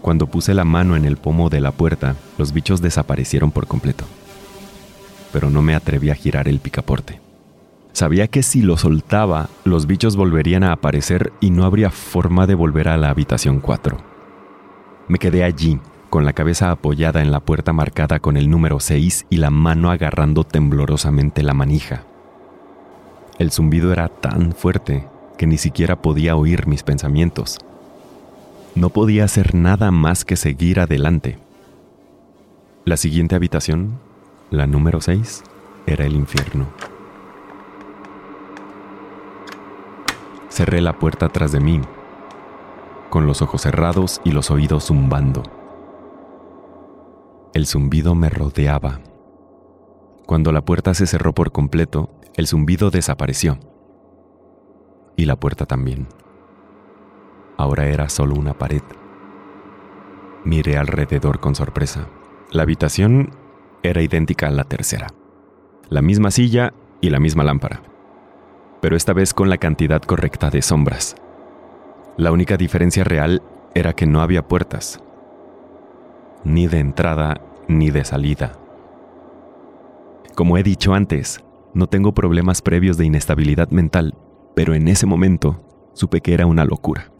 Cuando 0.02 0.26
puse 0.26 0.54
la 0.54 0.64
mano 0.64 0.96
en 0.96 1.04
el 1.04 1.18
pomo 1.18 1.50
de 1.50 1.60
la 1.60 1.70
puerta, 1.70 2.16
los 2.36 2.52
bichos 2.52 2.82
desaparecieron 2.82 3.52
por 3.52 3.68
completo. 3.68 4.06
Pero 5.32 5.50
no 5.50 5.62
me 5.62 5.76
atreví 5.76 6.10
a 6.10 6.16
girar 6.16 6.48
el 6.48 6.58
picaporte. 6.58 7.20
Sabía 7.92 8.26
que 8.26 8.42
si 8.42 8.60
lo 8.60 8.76
soltaba, 8.76 9.50
los 9.62 9.86
bichos 9.86 10.16
volverían 10.16 10.64
a 10.64 10.72
aparecer 10.72 11.32
y 11.38 11.50
no 11.50 11.64
habría 11.64 11.92
forma 11.92 12.48
de 12.48 12.56
volver 12.56 12.88
a 12.88 12.96
la 12.96 13.10
habitación 13.10 13.60
4. 13.60 14.15
Me 15.08 15.18
quedé 15.18 15.44
allí, 15.44 15.78
con 16.10 16.24
la 16.24 16.32
cabeza 16.32 16.70
apoyada 16.70 17.22
en 17.22 17.30
la 17.30 17.40
puerta 17.40 17.72
marcada 17.72 18.18
con 18.18 18.36
el 18.36 18.50
número 18.50 18.80
6 18.80 19.26
y 19.30 19.36
la 19.36 19.50
mano 19.50 19.90
agarrando 19.90 20.42
temblorosamente 20.44 21.42
la 21.42 21.54
manija. 21.54 22.02
El 23.38 23.52
zumbido 23.52 23.92
era 23.92 24.08
tan 24.08 24.52
fuerte 24.52 25.06
que 25.38 25.46
ni 25.46 25.58
siquiera 25.58 26.02
podía 26.02 26.34
oír 26.34 26.66
mis 26.66 26.82
pensamientos. 26.82 27.58
No 28.74 28.90
podía 28.90 29.24
hacer 29.24 29.54
nada 29.54 29.90
más 29.90 30.24
que 30.24 30.36
seguir 30.36 30.80
adelante. 30.80 31.38
La 32.84 32.96
siguiente 32.96 33.34
habitación, 33.34 33.98
la 34.50 34.66
número 34.66 35.00
6, 35.00 35.44
era 35.86 36.04
el 36.04 36.16
infierno. 36.16 36.66
Cerré 40.48 40.80
la 40.80 40.98
puerta 40.98 41.28
tras 41.28 41.52
de 41.52 41.60
mí, 41.60 41.80
con 43.10 43.26
los 43.26 43.42
ojos 43.42 43.62
cerrados 43.62 44.20
y 44.24 44.32
los 44.32 44.50
oídos 44.50 44.86
zumbando. 44.86 45.42
El 47.54 47.66
zumbido 47.66 48.14
me 48.14 48.28
rodeaba. 48.28 49.00
Cuando 50.26 50.52
la 50.52 50.64
puerta 50.64 50.92
se 50.94 51.06
cerró 51.06 51.32
por 51.32 51.52
completo, 51.52 52.10
el 52.34 52.46
zumbido 52.46 52.90
desapareció. 52.90 53.58
Y 55.16 55.24
la 55.24 55.36
puerta 55.36 55.64
también. 55.64 56.08
Ahora 57.56 57.86
era 57.86 58.08
solo 58.08 58.34
una 58.34 58.52
pared. 58.52 58.82
Miré 60.44 60.76
alrededor 60.76 61.40
con 61.40 61.54
sorpresa. 61.54 62.08
La 62.50 62.62
habitación 62.62 63.30
era 63.82 64.02
idéntica 64.02 64.48
a 64.48 64.50
la 64.50 64.64
tercera. 64.64 65.06
La 65.88 66.02
misma 66.02 66.30
silla 66.30 66.74
y 67.00 67.10
la 67.10 67.20
misma 67.20 67.44
lámpara. 67.44 67.82
Pero 68.80 68.96
esta 68.96 69.12
vez 69.12 69.32
con 69.32 69.48
la 69.48 69.58
cantidad 69.58 70.02
correcta 70.02 70.50
de 70.50 70.60
sombras. 70.60 71.16
La 72.16 72.32
única 72.32 72.56
diferencia 72.56 73.04
real 73.04 73.42
era 73.74 73.92
que 73.92 74.06
no 74.06 74.22
había 74.22 74.48
puertas. 74.48 75.02
Ni 76.44 76.66
de 76.66 76.78
entrada 76.78 77.40
ni 77.68 77.90
de 77.90 78.04
salida. 78.04 78.52
Como 80.34 80.56
he 80.56 80.62
dicho 80.62 80.94
antes, 80.94 81.44
no 81.74 81.88
tengo 81.88 82.14
problemas 82.14 82.62
previos 82.62 82.96
de 82.96 83.04
inestabilidad 83.04 83.70
mental, 83.70 84.14
pero 84.54 84.74
en 84.74 84.88
ese 84.88 85.04
momento 85.04 85.62
supe 85.92 86.22
que 86.22 86.32
era 86.32 86.46
una 86.46 86.64
locura. 86.64 87.12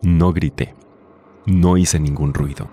No 0.00 0.32
grité, 0.32 0.74
no 1.44 1.76
hice 1.76 2.00
ningún 2.00 2.32
ruido. 2.32 2.68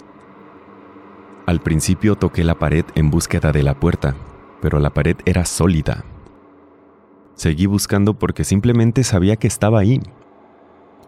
Al 1.46 1.60
principio 1.60 2.16
toqué 2.16 2.46
la 2.46 2.56
pared 2.56 2.86
en 2.96 3.10
búsqueda 3.10 3.52
de 3.52 3.64
la 3.64 3.80
puerta, 3.80 4.16
pero 4.62 4.80
la 4.80 4.92
pared 4.92 5.18
era 5.26 5.44
sólida. 5.44 6.06
Seguí 7.36 7.66
buscando 7.66 8.14
porque 8.14 8.44
simplemente 8.44 9.04
sabía 9.04 9.36
que 9.36 9.48
estaba 9.48 9.80
ahí. 9.80 10.00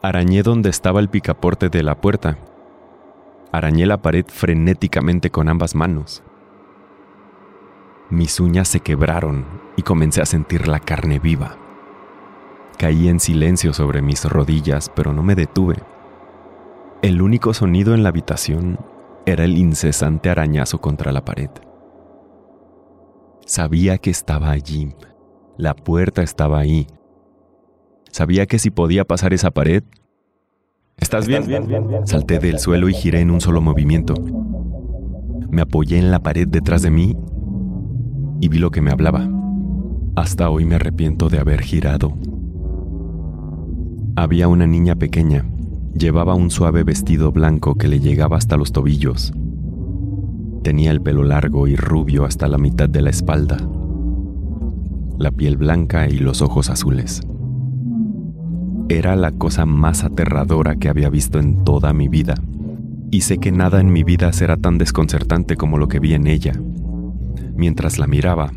Arañé 0.05 0.43
donde 0.43 0.69
estaba 0.69 0.99
el 0.99 1.07
picaporte 1.07 1.69
de 1.69 1.81
la 1.81 2.01
puerta. 2.01 2.37
Arañé 3.53 3.85
la 3.85 4.01
pared 4.01 4.25
frenéticamente 4.27 5.29
con 5.29 5.47
ambas 5.47 5.75
manos. 5.75 6.23
Mis 8.09 8.41
uñas 8.41 8.67
se 8.67 8.81
quebraron 8.81 9.45
y 9.77 9.83
comencé 9.83 10.21
a 10.21 10.25
sentir 10.25 10.67
la 10.67 10.81
carne 10.81 11.19
viva. 11.19 11.55
Caí 12.77 13.07
en 13.07 13.21
silencio 13.21 13.71
sobre 13.71 14.01
mis 14.01 14.25
rodillas, 14.25 14.91
pero 14.93 15.13
no 15.13 15.23
me 15.23 15.35
detuve. 15.35 15.77
El 17.01 17.21
único 17.21 17.53
sonido 17.53 17.93
en 17.93 18.03
la 18.03 18.09
habitación 18.09 18.79
era 19.25 19.45
el 19.45 19.57
incesante 19.57 20.29
arañazo 20.29 20.81
contra 20.81 21.13
la 21.13 21.23
pared. 21.23 21.49
Sabía 23.45 23.99
que 23.99 24.09
estaba 24.09 24.49
allí. 24.49 24.93
La 25.55 25.73
puerta 25.73 26.23
estaba 26.23 26.59
ahí. 26.59 26.87
Sabía 28.13 28.45
que 28.45 28.59
si 28.59 28.69
podía 28.69 29.05
pasar 29.05 29.33
esa 29.33 29.49
pared... 29.49 29.83
¿Estás 30.97 31.27
bien? 31.27 31.43
Salté 32.05 32.37
del 32.37 32.59
suelo 32.59 32.87
y 32.87 32.93
giré 32.93 33.21
en 33.21 33.31
un 33.31 33.41
solo 33.41 33.59
movimiento. 33.59 34.13
Me 35.49 35.63
apoyé 35.63 35.97
en 35.97 36.11
la 36.11 36.19
pared 36.19 36.47
detrás 36.47 36.83
de 36.83 36.91
mí 36.91 37.17
y 38.39 38.49
vi 38.49 38.59
lo 38.59 38.69
que 38.69 38.81
me 38.81 38.91
hablaba. 38.91 39.27
Hasta 40.15 40.51
hoy 40.51 40.63
me 40.63 40.75
arrepiento 40.75 41.27
de 41.27 41.39
haber 41.39 41.61
girado. 41.61 42.13
Había 44.15 44.47
una 44.47 44.67
niña 44.67 44.95
pequeña. 44.95 45.49
Llevaba 45.97 46.35
un 46.35 46.51
suave 46.51 46.83
vestido 46.83 47.31
blanco 47.31 47.75
que 47.75 47.87
le 47.87 47.99
llegaba 47.99 48.37
hasta 48.37 48.57
los 48.57 48.71
tobillos. 48.71 49.33
Tenía 50.61 50.91
el 50.91 51.01
pelo 51.01 51.23
largo 51.23 51.67
y 51.67 51.75
rubio 51.75 52.25
hasta 52.25 52.47
la 52.47 52.59
mitad 52.59 52.87
de 52.87 53.01
la 53.01 53.09
espalda. 53.09 53.57
La 55.17 55.31
piel 55.31 55.57
blanca 55.57 56.07
y 56.07 56.19
los 56.19 56.43
ojos 56.43 56.69
azules. 56.69 57.21
Era 58.89 59.15
la 59.15 59.31
cosa 59.31 59.65
más 59.65 60.03
aterradora 60.03 60.75
que 60.75 60.89
había 60.89 61.09
visto 61.09 61.39
en 61.39 61.63
toda 61.63 61.93
mi 61.93 62.09
vida. 62.09 62.35
Y 63.11 63.21
sé 63.21 63.37
que 63.37 63.51
nada 63.51 63.79
en 63.79 63.91
mi 63.91 64.03
vida 64.03 64.33
será 64.33 64.57
tan 64.57 64.77
desconcertante 64.77 65.55
como 65.55 65.77
lo 65.77 65.87
que 65.87 65.99
vi 65.99 66.13
en 66.13 66.27
ella. 66.27 66.53
Mientras 67.55 67.97
la 67.97 68.07
miraba, 68.07 68.51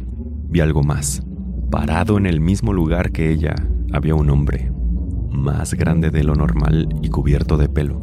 vi 0.49 0.61
algo 0.61 0.83
más. 0.83 1.23
Parado 1.71 2.17
en 2.17 2.27
el 2.27 2.41
mismo 2.41 2.73
lugar 2.73 3.13
que 3.13 3.31
ella, 3.31 3.55
había 3.93 4.15
un 4.15 4.31
hombre, 4.31 4.73
más 5.31 5.75
grande 5.75 6.11
de 6.11 6.25
lo 6.25 6.35
normal 6.35 6.89
y 7.03 7.09
cubierto 7.09 7.57
de 7.57 7.69
pelo. 7.69 8.03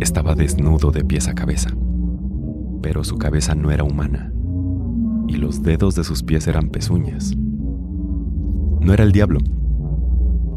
Estaba 0.00 0.34
desnudo 0.34 0.90
de 0.90 1.04
pies 1.04 1.28
a 1.28 1.34
cabeza, 1.34 1.70
pero 2.82 3.04
su 3.04 3.18
cabeza 3.18 3.54
no 3.54 3.70
era 3.70 3.84
humana, 3.84 4.32
y 5.28 5.36
los 5.36 5.62
dedos 5.62 5.94
de 5.94 6.04
sus 6.04 6.22
pies 6.22 6.46
eran 6.46 6.70
pezuñas. 6.70 7.34
No 8.80 8.92
era 8.92 9.04
el 9.04 9.12
diablo, 9.12 9.40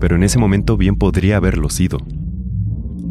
pero 0.03 0.17
en 0.17 0.23
ese 0.23 0.37
momento 0.37 0.75
bien 0.75 0.97
podría 0.97 1.37
haberlo 1.37 1.69
sido. 1.69 1.97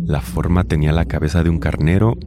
La 0.04 0.20
forma 0.20 0.64
tenía 0.64 0.92
la 0.92 1.06
cabeza 1.06 1.42
de 1.42 1.48
un 1.48 1.58
carnero 1.58 2.18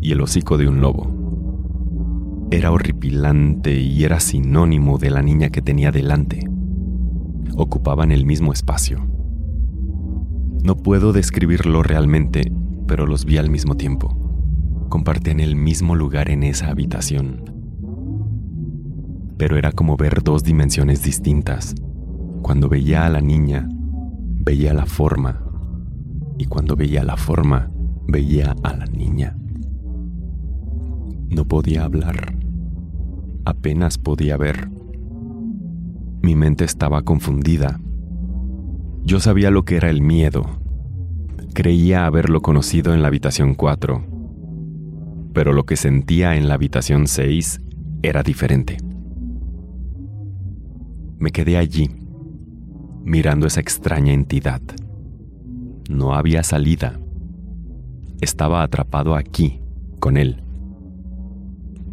y 0.00 0.12
el 0.12 0.22
hocico 0.22 0.56
de 0.56 0.66
un 0.66 0.80
lobo. 0.80 2.48
Era 2.50 2.72
horripilante 2.72 3.78
y 3.78 4.02
era 4.02 4.20
sinónimo 4.20 4.96
de 4.96 5.10
la 5.10 5.20
niña 5.20 5.50
que 5.50 5.60
tenía 5.60 5.92
delante. 5.92 6.48
Ocupaban 7.54 8.12
el 8.12 8.24
mismo 8.24 8.54
espacio. 8.54 9.06
No 10.62 10.74
puedo 10.76 11.12
describirlo 11.12 11.82
realmente, 11.82 12.50
pero 12.86 13.06
los 13.06 13.26
vi 13.26 13.36
al 13.36 13.50
mismo 13.50 13.76
tiempo. 13.76 14.88
Compartían 14.88 15.38
el 15.38 15.54
mismo 15.54 15.94
lugar 15.96 16.30
en 16.30 16.44
esa 16.44 16.70
habitación. 16.70 17.42
Pero 19.36 19.58
era 19.58 19.70
como 19.70 19.98
ver 19.98 20.22
dos 20.22 20.44
dimensiones 20.44 21.02
distintas. 21.02 21.74
Cuando 22.40 22.70
veía 22.70 23.04
a 23.04 23.10
la 23.10 23.20
niña, 23.20 23.68
veía 24.44 24.74
la 24.74 24.86
forma. 24.86 25.42
Y 26.38 26.46
cuando 26.46 26.76
veía 26.76 27.02
la 27.04 27.16
forma, 27.16 27.70
veía 28.06 28.54
a 28.62 28.76
la 28.76 28.86
niña. 28.86 29.36
No 31.28 31.46
podía 31.46 31.84
hablar. 31.84 32.36
Apenas 33.44 33.98
podía 33.98 34.36
ver. 34.36 34.68
Mi 36.22 36.34
mente 36.34 36.64
estaba 36.64 37.02
confundida. 37.02 37.80
Yo 39.04 39.20
sabía 39.20 39.50
lo 39.50 39.64
que 39.64 39.76
era 39.76 39.90
el 39.90 40.00
miedo. 40.00 40.44
Creía 41.54 42.06
haberlo 42.06 42.40
conocido 42.40 42.94
en 42.94 43.02
la 43.02 43.08
habitación 43.08 43.54
4. 43.54 44.06
Pero 45.32 45.52
lo 45.52 45.66
que 45.66 45.76
sentía 45.76 46.36
en 46.36 46.48
la 46.48 46.54
habitación 46.54 47.06
6 47.06 47.60
era 48.02 48.22
diferente. 48.22 48.78
Me 51.18 51.30
quedé 51.30 51.56
allí, 51.56 51.90
mirando 53.04 53.46
esa 53.46 53.60
extraña 53.60 54.12
entidad. 54.12 54.62
No 55.88 56.14
había 56.14 56.42
salida. 56.42 56.98
Estaba 58.20 58.62
atrapado 58.62 59.14
aquí, 59.14 59.60
con 60.00 60.16
él 60.16 60.44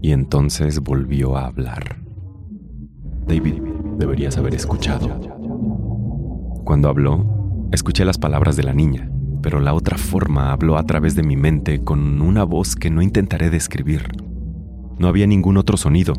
y 0.01 0.11
entonces 0.11 0.79
volvió 0.79 1.37
a 1.37 1.45
hablar. 1.45 1.97
David, 3.27 3.61
deberías 3.97 4.37
haber 4.37 4.55
escuchado. 4.55 5.07
Cuando 6.65 6.89
habló, 6.89 7.69
escuché 7.71 8.03
las 8.03 8.17
palabras 8.17 8.55
de 8.55 8.63
la 8.63 8.73
niña, 8.73 9.11
pero 9.41 9.59
la 9.59 9.73
otra 9.73 9.97
forma 9.97 10.51
habló 10.51 10.77
a 10.77 10.85
través 10.85 11.15
de 11.15 11.23
mi 11.23 11.37
mente 11.37 11.83
con 11.83 12.21
una 12.21 12.43
voz 12.43 12.75
que 12.75 12.89
no 12.89 13.01
intentaré 13.01 13.49
describir. 13.49 14.09
No 14.97 15.07
había 15.07 15.27
ningún 15.27 15.57
otro 15.57 15.77
sonido. 15.77 16.13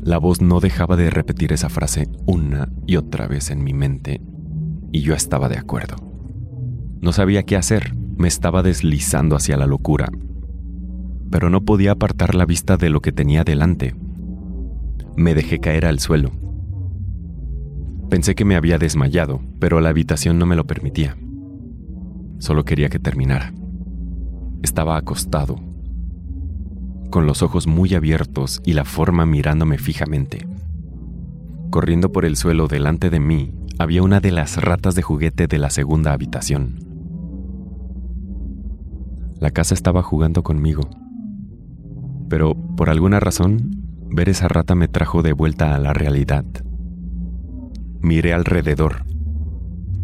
La 0.00 0.18
voz 0.18 0.40
no 0.40 0.60
dejaba 0.60 0.96
de 0.96 1.10
repetir 1.10 1.52
esa 1.52 1.68
frase 1.68 2.08
una 2.26 2.68
y 2.86 2.96
otra 2.96 3.26
vez 3.26 3.50
en 3.50 3.64
mi 3.64 3.72
mente, 3.72 4.20
y 4.94 5.00
yo 5.00 5.12
estaba 5.12 5.48
de 5.48 5.58
acuerdo. 5.58 5.96
No 7.00 7.10
sabía 7.10 7.42
qué 7.42 7.56
hacer, 7.56 7.96
me 8.16 8.28
estaba 8.28 8.62
deslizando 8.62 9.34
hacia 9.34 9.56
la 9.56 9.66
locura, 9.66 10.08
pero 11.32 11.50
no 11.50 11.64
podía 11.64 11.90
apartar 11.90 12.36
la 12.36 12.46
vista 12.46 12.76
de 12.76 12.90
lo 12.90 13.02
que 13.02 13.10
tenía 13.10 13.42
delante. 13.42 13.96
Me 15.16 15.34
dejé 15.34 15.58
caer 15.58 15.84
al 15.84 15.98
suelo. 15.98 16.30
Pensé 18.08 18.36
que 18.36 18.44
me 18.44 18.54
había 18.54 18.78
desmayado, 18.78 19.40
pero 19.58 19.80
la 19.80 19.88
habitación 19.88 20.38
no 20.38 20.46
me 20.46 20.54
lo 20.54 20.64
permitía. 20.64 21.16
Solo 22.38 22.64
quería 22.64 22.88
que 22.88 23.00
terminara. 23.00 23.52
Estaba 24.62 24.96
acostado, 24.96 25.56
con 27.10 27.26
los 27.26 27.42
ojos 27.42 27.66
muy 27.66 27.96
abiertos 27.96 28.62
y 28.64 28.74
la 28.74 28.84
forma 28.84 29.26
mirándome 29.26 29.76
fijamente. 29.76 30.46
Corriendo 31.70 32.12
por 32.12 32.24
el 32.24 32.36
suelo 32.36 32.68
delante 32.68 33.10
de 33.10 33.18
mí 33.18 33.63
había 33.78 34.02
una 34.02 34.20
de 34.20 34.30
las 34.30 34.62
ratas 34.62 34.94
de 34.94 35.02
juguete 35.02 35.46
de 35.46 35.58
la 35.58 35.70
segunda 35.70 36.12
habitación. 36.12 36.78
La 39.40 39.50
casa 39.50 39.74
estaba 39.74 40.02
jugando 40.02 40.42
conmigo, 40.42 40.88
pero 42.28 42.54
por 42.76 42.88
alguna 42.88 43.20
razón, 43.20 43.70
ver 44.10 44.28
esa 44.28 44.48
rata 44.48 44.74
me 44.74 44.88
trajo 44.88 45.22
de 45.22 45.32
vuelta 45.32 45.74
a 45.74 45.78
la 45.78 45.92
realidad. 45.92 46.44
Miré 48.00 48.32
alrededor. 48.32 49.04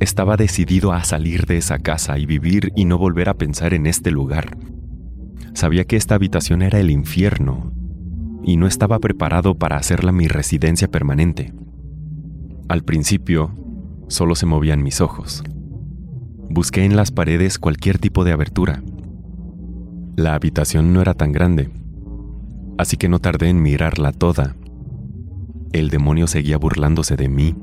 Estaba 0.01 0.37
decidido 0.37 0.93
a 0.93 1.05
salir 1.05 1.47
de 1.47 1.59
esa 1.59 1.79
casa 1.79 2.19
y 2.19 2.27
vivir 2.27 2.73
y 2.75 2.87
no 2.87 2.99
volver 2.99 3.29
a 3.29 3.35
pensar 3.35 3.75
en 3.75 3.87
este 3.87 4.11
lugar. 4.11 4.57
Sabía 5.55 5.85
que 5.85 5.97
esta 5.97 6.15
habitación 6.15 6.63
era 6.63 6.81
el 6.81 6.91
infierno 6.91 7.73
y 8.43 8.57
no 8.57 8.67
estaba 8.67 8.99
preparado 8.99 9.57
para 9.57 9.77
hacerla 9.77 10.13
mi 10.13 10.27
residencia 10.27 10.89
permanente. 10.89 11.53
Al 12.69 12.83
principio, 12.85 13.60
solo 14.11 14.35
se 14.35 14.45
movían 14.45 14.83
mis 14.83 15.01
ojos. 15.01 15.43
Busqué 16.51 16.85
en 16.85 16.97
las 16.97 17.13
paredes 17.13 17.59
cualquier 17.59 17.99
tipo 17.99 18.25
de 18.25 18.33
abertura. 18.33 18.83
La 20.17 20.35
habitación 20.35 20.93
no 20.93 21.01
era 21.01 21.15
tan 21.15 21.33
grande, 21.33 21.71
así 22.77 22.97
que 22.97 23.09
no 23.09 23.21
tardé 23.21 23.49
en 23.49 23.63
mirarla 23.63 24.13
toda. 24.13 24.57
El 25.73 25.89
demonio 25.89 26.27
seguía 26.27 26.59
burlándose 26.59 27.17
de 27.17 27.29
mí. 27.29 27.55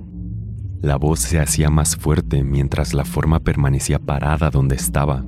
La 0.81 0.95
voz 0.95 1.19
se 1.19 1.39
hacía 1.39 1.69
más 1.69 1.97
fuerte 1.97 2.43
mientras 2.43 2.93
la 2.93 3.03
forma 3.03 3.41
permanecía 3.41 3.99
parada 3.99 4.49
donde 4.49 4.75
estaba. 4.75 5.25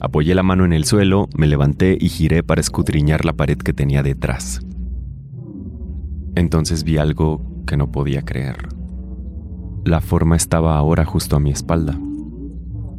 Apoyé 0.00 0.34
la 0.34 0.42
mano 0.42 0.66
en 0.66 0.74
el 0.74 0.84
suelo, 0.84 1.28
me 1.34 1.46
levanté 1.46 1.96
y 1.98 2.10
giré 2.10 2.42
para 2.42 2.60
escudriñar 2.60 3.24
la 3.24 3.32
pared 3.32 3.56
que 3.56 3.72
tenía 3.72 4.02
detrás. 4.02 4.60
Entonces 6.34 6.84
vi 6.84 6.98
algo 6.98 7.64
que 7.66 7.78
no 7.78 7.90
podía 7.90 8.22
creer. 8.22 8.68
La 9.86 10.00
forma 10.00 10.34
estaba 10.34 10.76
ahora 10.76 11.04
justo 11.04 11.36
a 11.36 11.38
mi 11.38 11.52
espalda, 11.52 11.96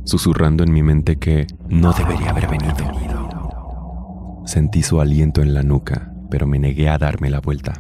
susurrando 0.06 0.64
en 0.64 0.72
mi 0.72 0.84
mente 0.84 1.18
que 1.18 1.46
no 1.68 1.92
debería 1.92 2.30
haber 2.30 2.48
venido. 2.48 4.42
Sentí 4.46 4.82
su 4.84 5.02
aliento 5.02 5.42
en 5.42 5.54
la 5.54 5.64
nuca, 5.64 6.14
pero 6.32 6.48
me 6.48 6.60
negué 6.60 6.88
a 6.88 6.98
darme 6.98 7.30
la 7.30 7.42
vuelta. 7.42 7.74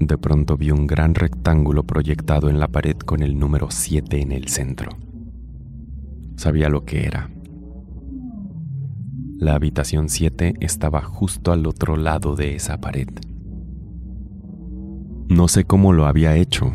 De 0.00 0.16
pronto 0.16 0.56
vi 0.56 0.70
un 0.70 0.86
gran 0.86 1.14
rectángulo 1.14 1.82
proyectado 1.84 2.48
en 2.48 2.58
la 2.58 2.68
pared 2.68 2.96
con 2.96 3.22
el 3.22 3.38
número 3.38 3.70
7 3.70 4.22
en 4.22 4.32
el 4.32 4.48
centro. 4.48 4.92
Sabía 6.36 6.70
lo 6.70 6.86
que 6.86 7.04
era. 7.04 7.28
La 9.36 9.54
habitación 9.54 10.08
7 10.08 10.54
estaba 10.60 11.02
justo 11.02 11.52
al 11.52 11.66
otro 11.66 11.98
lado 11.98 12.36
de 12.36 12.54
esa 12.54 12.80
pared. 12.80 13.10
No 15.28 15.46
sé 15.46 15.64
cómo 15.64 15.92
lo 15.92 16.06
había 16.06 16.36
hecho. 16.36 16.72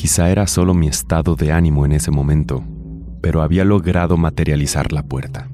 Quizá 0.00 0.30
era 0.30 0.46
solo 0.46 0.72
mi 0.72 0.88
estado 0.88 1.36
de 1.36 1.52
ánimo 1.52 1.84
en 1.84 1.92
ese 1.92 2.10
momento, 2.10 2.64
pero 3.20 3.42
había 3.42 3.66
logrado 3.66 4.16
materializar 4.16 4.94
la 4.94 5.02
puerta. 5.02 5.50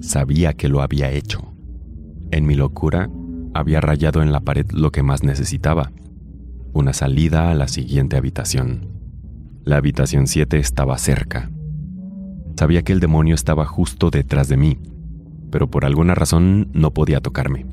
Sabía 0.00 0.54
que 0.54 0.68
lo 0.68 0.82
había 0.82 1.08
hecho. 1.12 1.54
En 2.32 2.46
mi 2.46 2.56
locura, 2.56 3.08
había 3.54 3.80
rayado 3.80 4.22
en 4.24 4.32
la 4.32 4.40
pared 4.40 4.66
lo 4.72 4.90
que 4.90 5.04
más 5.04 5.22
necesitaba, 5.22 5.92
una 6.72 6.92
salida 6.92 7.52
a 7.52 7.54
la 7.54 7.68
siguiente 7.68 8.16
habitación. 8.16 8.88
La 9.62 9.76
habitación 9.76 10.26
7 10.26 10.58
estaba 10.58 10.98
cerca, 10.98 11.52
Sabía 12.58 12.82
que 12.82 12.92
el 12.92 12.98
demonio 12.98 13.36
estaba 13.36 13.66
justo 13.66 14.10
detrás 14.10 14.48
de 14.48 14.56
mí, 14.56 14.78
pero 15.52 15.70
por 15.70 15.84
alguna 15.84 16.16
razón 16.16 16.70
no 16.72 16.92
podía 16.92 17.20
tocarme. 17.20 17.66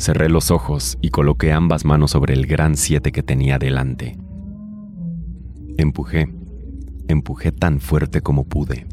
Cerré 0.00 0.30
los 0.30 0.50
ojos 0.50 0.96
y 1.02 1.10
coloqué 1.10 1.52
ambas 1.52 1.84
manos 1.84 2.12
sobre 2.12 2.32
el 2.32 2.46
gran 2.46 2.78
siete 2.78 3.12
que 3.12 3.22
tenía 3.22 3.58
delante. 3.58 4.16
Empujé, 5.76 6.34
empujé 7.06 7.52
tan 7.52 7.80
fuerte 7.80 8.22
como 8.22 8.44
pude. 8.44 8.86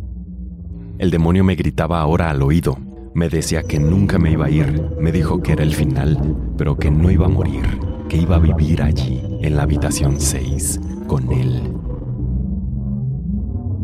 El 0.97 1.09
demonio 1.09 1.45
me 1.45 1.55
gritaba 1.55 2.01
ahora 2.01 2.29
al 2.29 2.41
oído. 2.41 2.77
Me 3.13 3.29
decía 3.29 3.63
que 3.63 3.79
nunca 3.79 4.19
me 4.19 4.31
iba 4.31 4.47
a 4.47 4.49
ir. 4.49 4.83
Me 4.99 5.13
dijo 5.13 5.41
que 5.41 5.53
era 5.53 5.63
el 5.63 5.73
final, 5.73 6.35
pero 6.57 6.77
que 6.77 6.91
no 6.91 7.09
iba 7.09 7.27
a 7.27 7.29
morir, 7.29 7.63
que 8.09 8.17
iba 8.17 8.35
a 8.35 8.39
vivir 8.39 8.81
allí, 8.81 9.21
en 9.39 9.55
la 9.55 9.63
habitación 9.63 10.19
6, 10.19 10.81
con 11.07 11.31
él. 11.31 11.73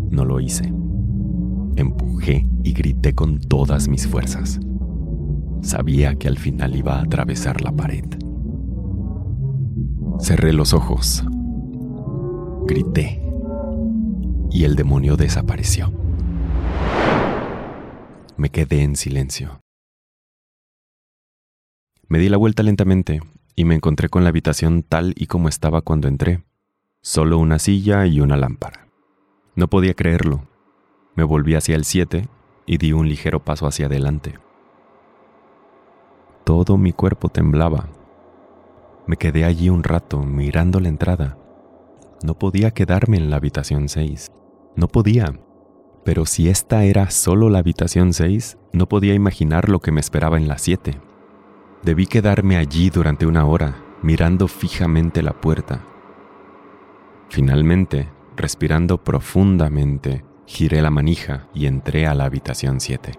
No 0.09 0.25
lo 0.25 0.41
hice. 0.41 0.73
Empujé 1.77 2.45
y 2.65 2.73
grité 2.73 3.15
con 3.15 3.39
todas 3.39 3.87
mis 3.87 4.09
fuerzas. 4.09 4.59
Sabía 5.63 6.15
que 6.15 6.27
al 6.27 6.37
final 6.37 6.75
iba 6.75 6.97
a 6.97 7.03
atravesar 7.03 7.61
la 7.61 7.71
pared. 7.71 8.03
Cerré 10.19 10.51
los 10.51 10.73
ojos. 10.73 11.23
Grité. 12.67 13.23
Y 14.51 14.65
el 14.65 14.75
demonio 14.75 15.15
desapareció. 15.15 15.93
Me 18.35 18.49
quedé 18.49 18.83
en 18.83 18.97
silencio. 18.97 19.61
Me 22.09 22.19
di 22.19 22.27
la 22.27 22.37
vuelta 22.37 22.61
lentamente 22.61 23.21
y 23.55 23.63
me 23.63 23.75
encontré 23.75 24.09
con 24.09 24.23
la 24.23 24.29
habitación 24.29 24.83
tal 24.83 25.13
y 25.15 25.27
como 25.27 25.47
estaba 25.47 25.81
cuando 25.81 26.09
entré. 26.09 26.43
Solo 27.01 27.37
una 27.37 27.57
silla 27.57 28.05
y 28.05 28.19
una 28.19 28.35
lámpara. 28.35 28.89
No 29.55 29.69
podía 29.69 29.93
creerlo. 29.93 30.45
Me 31.15 31.23
volví 31.23 31.55
hacia 31.55 31.77
el 31.77 31.85
7 31.85 32.27
y 32.65 32.77
di 32.77 32.91
un 32.91 33.07
ligero 33.07 33.43
paso 33.45 33.65
hacia 33.65 33.85
adelante. 33.85 34.42
Todo 36.43 36.77
mi 36.77 36.93
cuerpo 36.93 37.29
temblaba. 37.29 37.89
Me 39.07 39.17
quedé 39.17 39.45
allí 39.45 39.69
un 39.69 39.83
rato 39.83 40.19
mirando 40.19 40.79
la 40.79 40.89
entrada. 40.89 41.37
No 42.23 42.37
podía 42.37 42.71
quedarme 42.71 43.17
en 43.17 43.29
la 43.29 43.37
habitación 43.37 43.89
6. 43.89 44.31
No 44.75 44.87
podía. 44.87 45.39
Pero 46.03 46.25
si 46.25 46.49
esta 46.49 46.83
era 46.83 47.09
solo 47.09 47.49
la 47.49 47.59
habitación 47.59 48.13
6, 48.13 48.57
no 48.73 48.87
podía 48.87 49.13
imaginar 49.13 49.69
lo 49.69 49.79
que 49.79 49.91
me 49.91 50.01
esperaba 50.01 50.37
en 50.37 50.47
la 50.47 50.57
7. 50.57 50.99
Debí 51.83 52.07
quedarme 52.07 52.57
allí 52.57 52.89
durante 52.89 53.25
una 53.25 53.45
hora, 53.45 53.75
mirando 54.01 54.47
fijamente 54.47 55.21
la 55.21 55.33
puerta. 55.33 55.85
Finalmente, 57.29 58.09
respirando 58.35 59.03
profundamente, 59.03 60.23
Giré 60.45 60.81
la 60.81 60.89
manija 60.89 61.47
y 61.53 61.67
entré 61.67 62.05
a 62.05 62.13
la 62.13 62.25
habitación 62.25 62.79
7. 62.79 63.13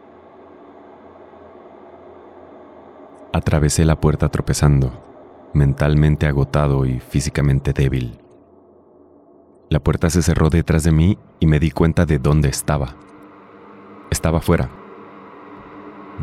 Atravesé 3.34 3.84
la 3.84 4.00
puerta 4.00 4.28
tropezando, 4.28 4.92
mentalmente 5.54 6.28
agotado 6.28 6.86
y 6.86 7.00
físicamente 7.00 7.72
débil. 7.72 8.20
La 9.68 9.80
puerta 9.80 10.08
se 10.08 10.22
cerró 10.22 10.50
detrás 10.50 10.84
de 10.84 10.92
mí 10.92 11.18
y 11.40 11.48
me 11.48 11.58
di 11.58 11.72
cuenta 11.72 12.06
de 12.06 12.20
dónde 12.20 12.48
estaba. 12.48 12.94
Estaba 14.08 14.40
fuera. 14.40 14.70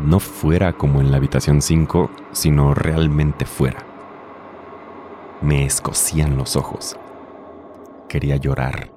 No 0.02 0.20
fuera 0.20 0.72
como 0.72 1.02
en 1.02 1.10
la 1.10 1.18
habitación 1.18 1.60
5, 1.60 2.10
sino 2.32 2.72
realmente 2.72 3.44
fuera. 3.44 3.84
Me 5.42 5.66
escocían 5.66 6.38
los 6.38 6.56
ojos. 6.56 6.96
Quería 8.08 8.36
llorar. 8.36 8.90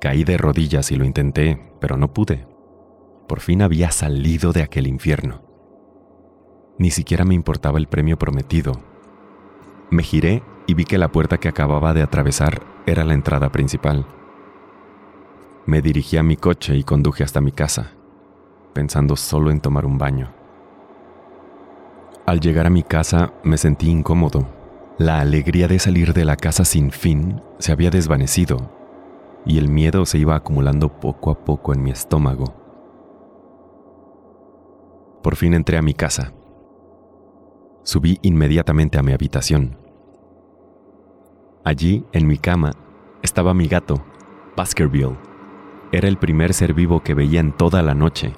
Caí 0.00 0.22
de 0.22 0.36
rodillas 0.36 0.92
y 0.92 0.96
lo 0.96 1.04
intenté, 1.04 1.72
pero 1.80 1.96
no 1.96 2.14
pude. 2.14 2.46
Por 3.26 3.40
fin 3.40 3.62
había 3.62 3.90
salido 3.90 4.52
de 4.52 4.62
aquel 4.62 4.86
infierno. 4.86 5.51
Ni 6.82 6.90
siquiera 6.90 7.24
me 7.24 7.36
importaba 7.36 7.78
el 7.78 7.86
premio 7.86 8.18
prometido. 8.18 8.72
Me 9.90 10.02
giré 10.02 10.42
y 10.66 10.74
vi 10.74 10.84
que 10.84 10.98
la 10.98 11.12
puerta 11.12 11.38
que 11.38 11.46
acababa 11.46 11.94
de 11.94 12.02
atravesar 12.02 12.60
era 12.86 13.04
la 13.04 13.14
entrada 13.14 13.52
principal. 13.52 14.04
Me 15.64 15.80
dirigí 15.80 16.16
a 16.16 16.24
mi 16.24 16.36
coche 16.36 16.74
y 16.74 16.82
conduje 16.82 17.22
hasta 17.22 17.40
mi 17.40 17.52
casa, 17.52 17.92
pensando 18.72 19.14
solo 19.14 19.52
en 19.52 19.60
tomar 19.60 19.86
un 19.86 19.96
baño. 19.96 20.32
Al 22.26 22.40
llegar 22.40 22.66
a 22.66 22.70
mi 22.70 22.82
casa 22.82 23.32
me 23.44 23.58
sentí 23.58 23.88
incómodo. 23.88 24.48
La 24.98 25.20
alegría 25.20 25.68
de 25.68 25.78
salir 25.78 26.12
de 26.12 26.24
la 26.24 26.34
casa 26.34 26.64
sin 26.64 26.90
fin 26.90 27.40
se 27.60 27.70
había 27.70 27.90
desvanecido 27.90 28.72
y 29.46 29.58
el 29.58 29.68
miedo 29.68 30.04
se 30.04 30.18
iba 30.18 30.34
acumulando 30.34 30.88
poco 30.88 31.30
a 31.30 31.44
poco 31.44 31.72
en 31.72 31.84
mi 31.84 31.92
estómago. 31.92 32.52
Por 35.22 35.36
fin 35.36 35.54
entré 35.54 35.78
a 35.78 35.82
mi 35.82 35.94
casa. 35.94 36.32
Subí 37.84 38.18
inmediatamente 38.22 38.98
a 38.98 39.02
mi 39.02 39.12
habitación. 39.12 39.76
Allí, 41.64 42.04
en 42.12 42.26
mi 42.26 42.38
cama, 42.38 42.72
estaba 43.22 43.54
mi 43.54 43.66
gato, 43.66 44.02
Baskerville. 44.56 45.16
Era 45.90 46.08
el 46.08 46.16
primer 46.16 46.54
ser 46.54 46.74
vivo 46.74 47.02
que 47.02 47.14
veía 47.14 47.40
en 47.40 47.52
toda 47.52 47.82
la 47.82 47.94
noche. 47.94 48.34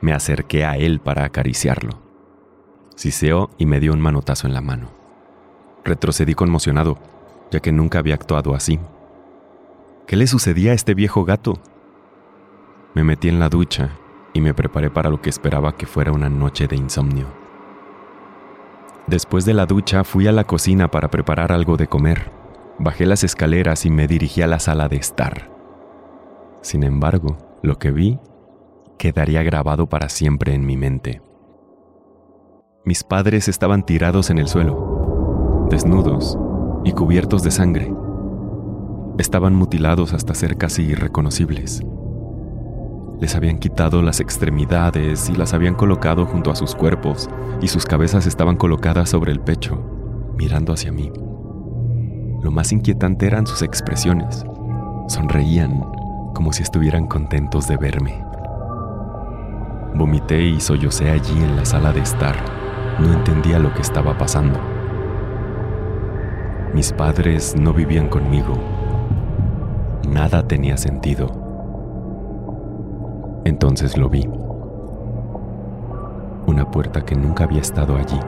Me 0.00 0.12
acerqué 0.12 0.64
a 0.64 0.76
él 0.76 1.00
para 1.00 1.24
acariciarlo. 1.24 2.00
Siseó 2.94 3.50
y 3.58 3.66
me 3.66 3.80
dio 3.80 3.92
un 3.92 4.00
manotazo 4.00 4.46
en 4.46 4.54
la 4.54 4.60
mano. 4.60 4.90
Retrocedí 5.84 6.34
conmocionado. 6.34 6.98
ya 7.50 7.60
que 7.60 7.72
nunca 7.72 7.98
había 7.98 8.14
actuado 8.14 8.54
así. 8.54 8.78
¿Qué 10.06 10.16
le 10.16 10.26
sucedía 10.26 10.72
a 10.72 10.74
este 10.74 10.92
viejo 10.92 11.24
gato? 11.24 11.54
Me 12.94 13.04
metí 13.04 13.30
en 13.30 13.40
la 13.40 13.48
ducha 13.48 13.90
y 14.34 14.42
me 14.42 14.52
preparé 14.52 14.90
para 14.90 15.08
lo 15.08 15.22
que 15.22 15.30
esperaba 15.30 15.74
que 15.74 15.86
fuera 15.86 16.12
una 16.12 16.28
noche 16.28 16.66
de 16.66 16.76
insomnio. 16.76 17.26
Después 19.08 19.46
de 19.46 19.54
la 19.54 19.64
ducha 19.64 20.04
fui 20.04 20.26
a 20.26 20.32
la 20.32 20.44
cocina 20.44 20.90
para 20.90 21.10
preparar 21.10 21.50
algo 21.50 21.78
de 21.78 21.86
comer. 21.86 22.30
Bajé 22.78 23.06
las 23.06 23.24
escaleras 23.24 23.86
y 23.86 23.90
me 23.90 24.06
dirigí 24.06 24.42
a 24.42 24.46
la 24.46 24.58
sala 24.58 24.88
de 24.88 24.96
estar. 24.96 25.50
Sin 26.60 26.82
embargo, 26.82 27.38
lo 27.62 27.78
que 27.78 27.90
vi 27.90 28.18
quedaría 28.98 29.42
grabado 29.42 29.88
para 29.88 30.10
siempre 30.10 30.54
en 30.54 30.66
mi 30.66 30.76
mente. 30.76 31.22
Mis 32.84 33.02
padres 33.02 33.48
estaban 33.48 33.86
tirados 33.86 34.28
en 34.28 34.38
el 34.38 34.48
suelo, 34.48 35.66
desnudos 35.70 36.38
y 36.84 36.92
cubiertos 36.92 37.42
de 37.42 37.50
sangre. 37.50 37.94
Estaban 39.18 39.54
mutilados 39.54 40.12
hasta 40.12 40.34
ser 40.34 40.58
casi 40.58 40.82
irreconocibles. 40.82 41.82
Les 43.20 43.34
habían 43.34 43.58
quitado 43.58 44.00
las 44.00 44.20
extremidades 44.20 45.28
y 45.28 45.34
las 45.34 45.52
habían 45.52 45.74
colocado 45.74 46.24
junto 46.24 46.52
a 46.52 46.56
sus 46.56 46.76
cuerpos 46.76 47.28
y 47.60 47.66
sus 47.66 47.84
cabezas 47.84 48.26
estaban 48.26 48.56
colocadas 48.56 49.10
sobre 49.10 49.32
el 49.32 49.40
pecho, 49.40 49.82
mirando 50.36 50.72
hacia 50.72 50.92
mí. 50.92 51.10
Lo 52.42 52.52
más 52.52 52.70
inquietante 52.70 53.26
eran 53.26 53.46
sus 53.46 53.62
expresiones. 53.62 54.44
Sonreían 55.08 55.84
como 56.32 56.52
si 56.52 56.62
estuvieran 56.62 57.08
contentos 57.08 57.66
de 57.66 57.76
verme. 57.76 58.24
Vomité 59.96 60.40
y 60.40 60.60
sollocé 60.60 61.10
allí 61.10 61.42
en 61.42 61.56
la 61.56 61.64
sala 61.64 61.92
de 61.92 62.00
estar. 62.00 62.36
No 63.00 63.12
entendía 63.12 63.58
lo 63.58 63.74
que 63.74 63.82
estaba 63.82 64.16
pasando. 64.16 64.60
Mis 66.72 66.92
padres 66.92 67.56
no 67.58 67.72
vivían 67.72 68.08
conmigo. 68.08 68.54
Nada 70.08 70.46
tenía 70.46 70.76
sentido. 70.76 71.47
Entonces 73.48 73.96
lo 73.96 74.10
vi. 74.10 74.28
Una 76.46 76.70
puerta 76.70 77.02
que 77.02 77.14
nunca 77.14 77.44
había 77.44 77.62
estado 77.62 77.96
allí. 77.96 78.20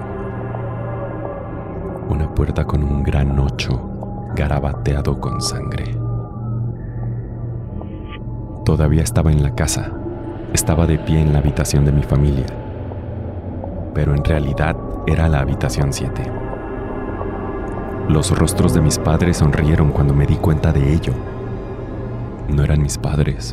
Una 2.08 2.34
puerta 2.34 2.64
con 2.64 2.82
un 2.82 3.02
gran 3.02 3.38
ocho 3.38 4.30
garabateado 4.34 5.20
con 5.20 5.42
sangre. 5.42 5.94
Todavía 8.64 9.02
estaba 9.02 9.30
en 9.30 9.42
la 9.42 9.54
casa. 9.54 9.92
Estaba 10.54 10.86
de 10.86 10.98
pie 10.98 11.20
en 11.20 11.34
la 11.34 11.40
habitación 11.40 11.84
de 11.84 11.92
mi 11.92 12.02
familia. 12.02 12.46
Pero 13.92 14.14
en 14.14 14.24
realidad 14.24 14.74
era 15.06 15.28
la 15.28 15.40
habitación 15.40 15.92
7. 15.92 16.22
Los 18.08 18.36
rostros 18.38 18.72
de 18.72 18.80
mis 18.80 18.98
padres 18.98 19.36
sonrieron 19.36 19.90
cuando 19.90 20.14
me 20.14 20.24
di 20.24 20.36
cuenta 20.36 20.72
de 20.72 20.94
ello. 20.94 21.12
No 22.48 22.64
eran 22.64 22.80
mis 22.80 22.96
padres, 22.96 23.52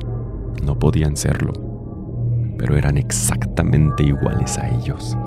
no 0.63 0.77
podían 0.77 1.15
serlo, 1.15 1.53
pero 2.57 2.77
eran 2.77 2.97
exactamente 2.97 4.03
iguales 4.03 4.57
a 4.57 4.69
ellos. 4.69 5.17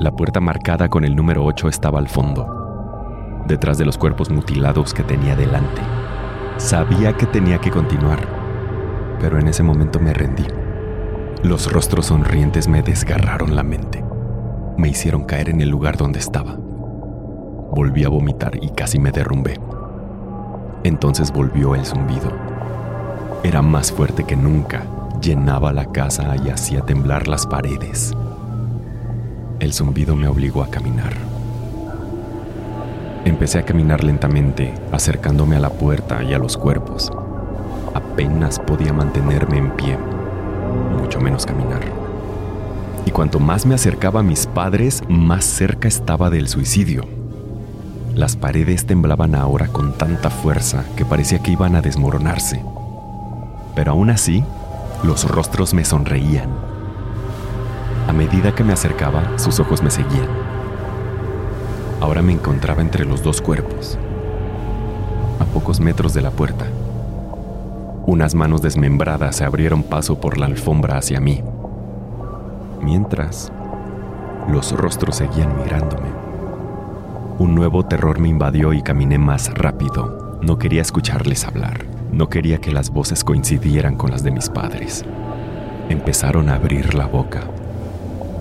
La 0.00 0.10
puerta 0.12 0.40
marcada 0.40 0.88
con 0.88 1.04
el 1.04 1.14
número 1.14 1.44
8 1.44 1.68
estaba 1.68 1.98
al 1.98 2.08
fondo, 2.08 3.44
detrás 3.46 3.78
de 3.78 3.84
los 3.84 3.96
cuerpos 3.96 4.30
mutilados 4.30 4.92
que 4.92 5.02
tenía 5.02 5.36
delante. 5.36 5.80
Sabía 6.56 7.16
que 7.16 7.26
tenía 7.26 7.58
que 7.58 7.70
continuar, 7.70 8.20
pero 9.20 9.38
en 9.38 9.48
ese 9.48 9.62
momento 9.62 10.00
me 10.00 10.12
rendí. 10.12 10.46
Los 11.42 11.70
rostros 11.70 12.06
sonrientes 12.06 12.68
me 12.68 12.82
desgarraron 12.82 13.54
la 13.54 13.62
mente. 13.62 14.04
Me 14.78 14.88
hicieron 14.88 15.24
caer 15.24 15.50
en 15.50 15.60
el 15.60 15.68
lugar 15.68 15.96
donde 15.96 16.18
estaba. 16.18 16.56
Volví 16.56 18.04
a 18.04 18.08
vomitar 18.08 18.52
y 18.62 18.70
casi 18.70 18.98
me 18.98 19.12
derrumbé. 19.12 19.60
Entonces 20.84 21.32
volvió 21.32 21.74
el 21.74 21.84
zumbido. 21.84 22.53
Era 23.44 23.60
más 23.60 23.92
fuerte 23.92 24.24
que 24.24 24.36
nunca, 24.36 24.86
llenaba 25.20 25.74
la 25.74 25.92
casa 25.92 26.34
y 26.42 26.48
hacía 26.48 26.80
temblar 26.80 27.28
las 27.28 27.46
paredes. 27.46 28.14
El 29.60 29.74
zumbido 29.74 30.16
me 30.16 30.26
obligó 30.26 30.62
a 30.62 30.70
caminar. 30.70 31.12
Empecé 33.26 33.58
a 33.58 33.64
caminar 33.64 34.02
lentamente, 34.02 34.72
acercándome 34.92 35.56
a 35.56 35.60
la 35.60 35.68
puerta 35.68 36.24
y 36.24 36.32
a 36.32 36.38
los 36.38 36.56
cuerpos. 36.56 37.12
Apenas 37.92 38.58
podía 38.58 38.94
mantenerme 38.94 39.58
en 39.58 39.70
pie, 39.72 39.98
mucho 40.98 41.20
menos 41.20 41.44
caminar. 41.44 41.82
Y 43.04 43.10
cuanto 43.10 43.40
más 43.40 43.66
me 43.66 43.74
acercaba 43.74 44.20
a 44.20 44.24
mis 44.24 44.46
padres, 44.46 45.02
más 45.06 45.44
cerca 45.44 45.86
estaba 45.86 46.30
del 46.30 46.48
suicidio. 46.48 47.04
Las 48.14 48.36
paredes 48.36 48.86
temblaban 48.86 49.34
ahora 49.34 49.68
con 49.68 49.92
tanta 49.98 50.30
fuerza 50.30 50.82
que 50.96 51.04
parecía 51.04 51.40
que 51.40 51.52
iban 51.52 51.76
a 51.76 51.82
desmoronarse. 51.82 52.62
Pero 53.74 53.92
aún 53.92 54.10
así, 54.10 54.44
los 55.02 55.28
rostros 55.28 55.74
me 55.74 55.84
sonreían. 55.84 56.48
A 58.08 58.12
medida 58.12 58.54
que 58.54 58.64
me 58.64 58.72
acercaba, 58.72 59.38
sus 59.38 59.60
ojos 59.60 59.82
me 59.82 59.90
seguían. 59.90 60.28
Ahora 62.00 62.22
me 62.22 62.32
encontraba 62.32 62.82
entre 62.82 63.04
los 63.04 63.22
dos 63.22 63.40
cuerpos, 63.40 63.98
a 65.40 65.44
pocos 65.46 65.80
metros 65.80 66.12
de 66.12 66.20
la 66.20 66.30
puerta. 66.30 66.66
Unas 68.06 68.34
manos 68.34 68.60
desmembradas 68.60 69.36
se 69.36 69.44
abrieron 69.44 69.82
paso 69.82 70.20
por 70.20 70.36
la 70.36 70.46
alfombra 70.46 70.98
hacia 70.98 71.20
mí, 71.20 71.42
mientras 72.82 73.50
los 74.48 74.72
rostros 74.72 75.16
seguían 75.16 75.56
mirándome. 75.56 76.08
Un 77.38 77.54
nuevo 77.54 77.86
terror 77.86 78.18
me 78.18 78.28
invadió 78.28 78.72
y 78.74 78.82
caminé 78.82 79.18
más 79.18 79.52
rápido. 79.54 80.38
No 80.42 80.58
quería 80.58 80.82
escucharles 80.82 81.44
hablar. 81.44 81.93
No 82.12 82.28
quería 82.28 82.58
que 82.58 82.72
las 82.72 82.90
voces 82.90 83.24
coincidieran 83.24 83.96
con 83.96 84.10
las 84.10 84.22
de 84.22 84.30
mis 84.30 84.48
padres. 84.48 85.04
Empezaron 85.88 86.48
a 86.48 86.54
abrir 86.54 86.94
la 86.94 87.06
boca. 87.06 87.42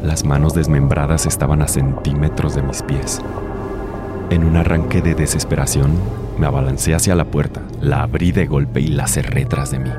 Las 0.03 0.23
manos 0.25 0.53
desmembradas 0.53 1.25
estaban 1.25 1.61
a 1.61 1.67
centímetros 1.67 2.55
de 2.55 2.61
mis 2.61 2.83
pies. 2.83 3.21
En 4.29 4.43
un 4.43 4.57
arranque 4.57 5.01
de 5.01 5.15
desesperación, 5.15 5.91
me 6.37 6.47
abalancé 6.47 6.95
hacia 6.95 7.15
la 7.15 7.25
puerta, 7.25 7.61
la 7.81 8.03
abrí 8.03 8.31
de 8.31 8.47
golpe 8.47 8.81
y 8.81 8.87
la 8.87 9.07
cerré 9.07 9.45
tras 9.45 9.71
de 9.71 9.79
mí. 9.79 9.91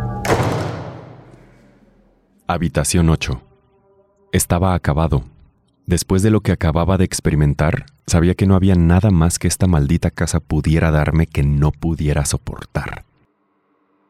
Habitación 2.47 3.09
8. 3.09 3.41
Estaba 4.33 4.75
acabado. 4.75 5.25
Después 5.87 6.23
de 6.23 6.31
lo 6.31 6.41
que 6.41 6.53
acababa 6.53 6.99
de 6.99 7.05
experimentar, 7.05 7.87
sabía 8.07 8.35
que 8.35 8.47
no 8.47 8.55
había 8.55 8.75
nada 8.75 9.11
más 9.11 9.39
que 9.39 9.49
esta 9.49 9.67
maldita 9.67 10.11
casa 10.11 10.41
pudiera 10.41 10.91
darme 10.91 11.27
que 11.27 11.43
no 11.43 11.73
pudiera 11.73 12.25
soportar. 12.25 13.05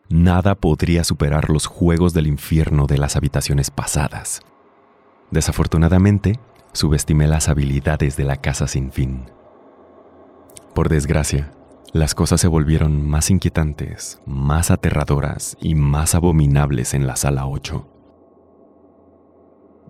Nada 0.08 0.54
podría 0.54 1.02
superar 1.04 1.50
los 1.50 1.66
juegos 1.66 2.12
del 2.12 2.26
infierno 2.26 2.86
de 2.86 2.98
las 2.98 3.16
habitaciones 3.16 3.70
pasadas. 3.70 4.40
Desafortunadamente, 5.30 6.38
subestimé 6.72 7.26
las 7.26 7.48
habilidades 7.48 8.16
de 8.16 8.24
la 8.24 8.36
casa 8.36 8.68
sin 8.68 8.92
fin. 8.92 9.30
Por 10.74 10.88
desgracia, 10.88 11.52
las 11.92 12.14
cosas 12.14 12.40
se 12.40 12.48
volvieron 12.48 13.08
más 13.08 13.30
inquietantes, 13.30 14.20
más 14.26 14.70
aterradoras 14.70 15.56
y 15.60 15.74
más 15.74 16.14
abominables 16.14 16.92
en 16.92 17.06
la 17.06 17.16
sala 17.16 17.46
8. 17.46 17.88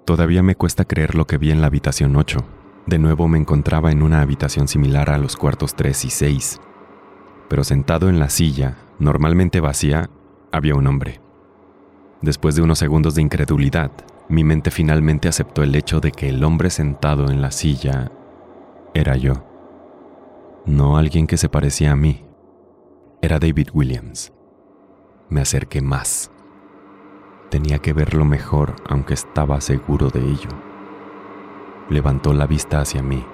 Todavía 0.04 0.42
me 0.42 0.54
cuesta 0.54 0.84
creer 0.84 1.14
lo 1.14 1.26
que 1.26 1.38
vi 1.38 1.50
en 1.50 1.62
la 1.62 1.68
habitación 1.68 2.14
8. 2.14 2.44
De 2.86 2.98
nuevo 2.98 3.26
me 3.26 3.38
encontraba 3.38 3.90
en 3.90 4.02
una 4.02 4.20
habitación 4.20 4.68
similar 4.68 5.08
a 5.08 5.16
los 5.16 5.36
cuartos 5.36 5.74
3 5.74 6.04
y 6.04 6.10
6. 6.10 6.60
Pero 7.48 7.64
sentado 7.64 8.10
en 8.10 8.18
la 8.18 8.28
silla, 8.28 8.76
normalmente 8.98 9.60
vacía, 9.60 10.10
había 10.52 10.74
un 10.74 10.86
hombre. 10.86 11.20
Después 12.20 12.54
de 12.54 12.62
unos 12.62 12.78
segundos 12.78 13.14
de 13.14 13.22
incredulidad, 13.22 13.90
mi 14.28 14.44
mente 14.44 14.70
finalmente 14.70 15.28
aceptó 15.28 15.62
el 15.62 15.74
hecho 15.74 16.00
de 16.00 16.12
que 16.12 16.28
el 16.28 16.42
hombre 16.44 16.70
sentado 16.70 17.30
en 17.30 17.42
la 17.42 17.50
silla 17.50 18.10
era 18.94 19.16
yo 19.16 19.44
no 20.66 20.96
alguien 20.96 21.26
que 21.26 21.36
se 21.36 21.48
parecía 21.50 21.92
a 21.92 21.96
mí. 21.96 22.24
Era 23.20 23.38
David 23.38 23.68
Williams. 23.74 24.32
Me 25.28 25.42
acerqué 25.42 25.82
más. 25.82 26.30
Tenía 27.50 27.78
que 27.80 27.92
verlo 27.92 28.24
mejor, 28.24 28.74
aunque 28.88 29.14
estaba 29.14 29.60
seguro 29.60 30.08
de 30.08 30.20
ello. 30.20 30.48
Levantó 31.90 32.32
la 32.32 32.46
vista 32.46 32.80
hacia 32.80 33.02
mí 33.02 33.24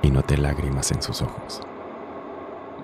y 0.00 0.10
noté 0.10 0.38
lágrimas 0.38 0.90
en 0.92 1.02
sus 1.02 1.20
ojos. 1.20 1.60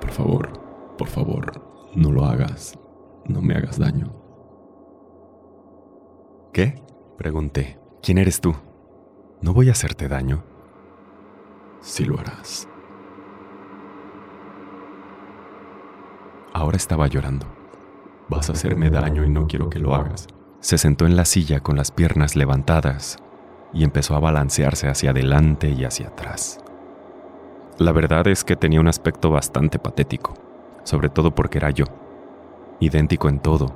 Por 0.00 0.10
favor, 0.10 0.52
por 0.96 1.08
favor, 1.08 1.90
no 1.94 2.12
lo 2.12 2.24
hagas. 2.24 2.78
No 3.26 3.40
me 3.40 3.54
hagas 3.54 3.78
daño. 3.78 4.12
¿Qué? 6.52 6.82
Pregunté. 7.16 7.78
¿Quién 8.02 8.18
eres 8.18 8.40
tú? 8.40 8.54
No 9.40 9.54
voy 9.54 9.68
a 9.68 9.72
hacerte 9.72 10.08
daño. 10.08 10.44
Sí 11.80 12.04
lo 12.04 12.18
harás. 12.18 12.68
Ahora 16.52 16.76
estaba 16.76 17.06
llorando. 17.08 17.46
Vas 18.28 18.48
a 18.48 18.52
hacerme 18.52 18.90
daño 18.90 19.24
y 19.24 19.30
no 19.30 19.46
quiero 19.46 19.68
que 19.68 19.78
lo 19.78 19.94
hagas. 19.94 20.28
Se 20.60 20.78
sentó 20.78 21.06
en 21.06 21.16
la 21.16 21.24
silla 21.24 21.60
con 21.60 21.76
las 21.76 21.90
piernas 21.90 22.36
levantadas 22.36 23.18
y 23.72 23.84
empezó 23.84 24.14
a 24.14 24.20
balancearse 24.20 24.88
hacia 24.88 25.10
adelante 25.10 25.68
y 25.70 25.84
hacia 25.84 26.08
atrás. 26.08 26.60
La 27.78 27.92
verdad 27.92 28.28
es 28.28 28.44
que 28.44 28.54
tenía 28.54 28.80
un 28.80 28.86
aspecto 28.86 29.30
bastante 29.30 29.78
patético, 29.80 30.34
sobre 30.84 31.08
todo 31.08 31.34
porque 31.34 31.58
era 31.58 31.70
yo, 31.70 31.86
idéntico 32.80 33.28
en 33.28 33.40
todo. 33.40 33.74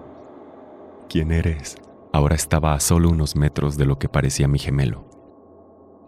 ¿Quién 1.09 1.33
eres? 1.33 1.77
Ahora 2.13 2.35
estaba 2.35 2.75
a 2.75 2.81
solo 2.81 3.11
unos 3.11 3.37
metros 3.37 3.77
de 3.77 3.87
lo 3.87 3.99
que 3.99 4.09
parecía 4.09 4.49
mi 4.49 4.59
gemelo. 4.59 5.05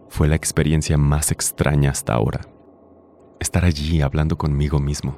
Fue 0.09 0.27
la 0.27 0.35
experiencia 0.35 0.97
más 0.97 1.31
extraña 1.31 1.91
hasta 1.91 2.13
ahora. 2.13 2.41
Estar 3.39 3.65
allí 3.65 4.01
hablando 4.01 4.37
conmigo 4.37 4.79
mismo. 4.79 5.17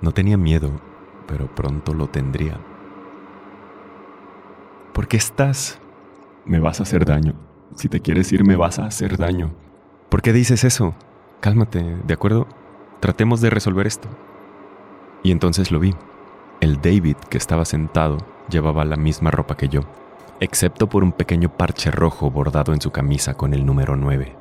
No 0.00 0.12
tenía 0.12 0.36
miedo, 0.36 0.80
pero 1.26 1.54
pronto 1.54 1.92
lo 1.92 2.08
tendría. 2.08 2.60
¿Por 4.94 5.08
qué 5.08 5.16
estás? 5.16 5.80
Me 6.44 6.60
vas 6.60 6.80
a 6.80 6.84
hacer 6.84 7.04
daño. 7.04 7.34
Si 7.74 7.88
te 7.88 8.00
quieres 8.00 8.32
ir, 8.32 8.44
me 8.44 8.56
vas 8.56 8.78
a 8.78 8.86
hacer 8.86 9.18
daño. 9.18 9.54
¿Por 10.08 10.22
qué 10.22 10.32
dices 10.32 10.64
eso? 10.64 10.94
Cálmate, 11.40 11.82
¿de 11.82 12.14
acuerdo? 12.14 12.46
Tratemos 13.00 13.40
de 13.40 13.50
resolver 13.50 13.86
esto. 13.86 14.08
Y 15.26 15.32
entonces 15.32 15.72
lo 15.72 15.80
vi. 15.80 15.92
El 16.60 16.80
David 16.80 17.16
que 17.28 17.36
estaba 17.36 17.64
sentado 17.64 18.18
llevaba 18.48 18.84
la 18.84 18.96
misma 18.96 19.32
ropa 19.32 19.56
que 19.56 19.68
yo, 19.68 19.80
excepto 20.38 20.88
por 20.88 21.02
un 21.02 21.10
pequeño 21.10 21.48
parche 21.56 21.90
rojo 21.90 22.30
bordado 22.30 22.72
en 22.72 22.80
su 22.80 22.92
camisa 22.92 23.34
con 23.34 23.52
el 23.52 23.66
número 23.66 23.96
9. 23.96 24.36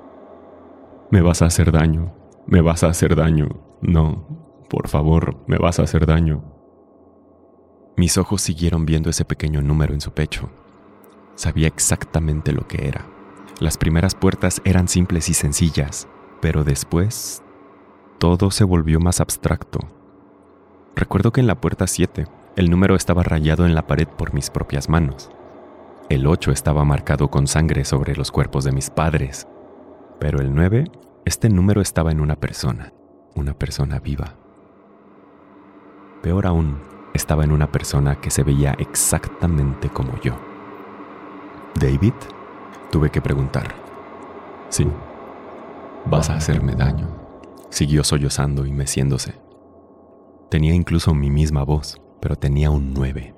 Me 1.09 1.23
vas 1.23 1.41
a 1.41 1.47
hacer 1.47 1.71
daño, 1.71 2.13
me 2.45 2.61
vas 2.61 2.83
a 2.83 2.89
hacer 2.89 3.15
daño. 3.15 3.47
No, 3.81 4.27
por 4.69 4.87
favor, 4.87 5.43
me 5.47 5.57
vas 5.57 5.79
a 5.79 5.81
hacer 5.81 6.05
daño. 6.05 6.43
Mis 7.97 8.19
ojos 8.19 8.43
siguieron 8.43 8.85
viendo 8.85 9.09
ese 9.09 9.25
pequeño 9.25 9.63
número 9.63 9.95
en 9.95 10.01
su 10.01 10.11
pecho. 10.11 10.51
Sabía 11.33 11.65
exactamente 11.65 12.51
lo 12.51 12.67
que 12.67 12.87
era. 12.87 13.07
Las 13.59 13.77
primeras 13.77 14.13
puertas 14.13 14.61
eran 14.65 14.87
simples 14.87 15.29
y 15.29 15.33
sencillas, 15.33 16.07
pero 16.41 16.63
después 16.63 17.41
todo 18.19 18.51
se 18.51 18.63
volvió 18.63 18.99
más 18.99 19.19
abstracto. 19.19 19.79
Recuerdo 20.95 21.31
que 21.31 21.41
en 21.41 21.47
la 21.47 21.59
puerta 21.59 21.87
7 21.87 22.25
el 22.55 22.69
número 22.69 22.95
estaba 22.95 23.21
rayado 23.21 23.65
en 23.65 23.75
la 23.75 23.85
pared 23.85 24.07
por 24.07 24.33
mis 24.33 24.49
propias 24.49 24.87
manos. 24.87 25.29
El 26.07 26.25
8 26.25 26.51
estaba 26.53 26.85
marcado 26.85 27.29
con 27.29 27.47
sangre 27.47 27.83
sobre 27.83 28.15
los 28.15 28.31
cuerpos 28.31 28.63
de 28.63 28.71
mis 28.71 28.89
padres. 28.89 29.45
Pero 30.19 30.39
el 30.39 30.55
9, 30.55 30.85
este 31.25 31.49
número 31.49 31.81
estaba 31.81 32.11
en 32.11 32.21
una 32.21 32.37
persona, 32.37 32.93
una 33.35 33.53
persona 33.53 33.99
viva. 33.99 34.35
Peor 36.21 36.47
aún, 36.47 36.79
estaba 37.13 37.43
en 37.43 37.51
una 37.51 37.71
persona 37.71 38.21
que 38.21 38.31
se 38.31 38.43
veía 38.43 38.73
exactamente 38.79 39.89
como 39.89 40.17
yo. 40.21 40.37
¿David? 41.77 42.13
Tuve 42.89 43.09
que 43.09 43.21
preguntar. 43.21 43.75
Sí. 44.69 44.87
Vas 46.05 46.29
a 46.29 46.35
hacerme 46.35 46.73
daño. 46.73 47.09
Siguió 47.69 48.05
sollozando 48.05 48.65
y 48.65 48.71
meciéndose. 48.71 49.44
Tenía 50.49 50.73
incluso 50.73 51.13
mi 51.13 51.29
misma 51.29 51.63
voz, 51.63 52.01
pero 52.21 52.35
tenía 52.35 52.69
un 52.69 52.93
9. 52.93 53.35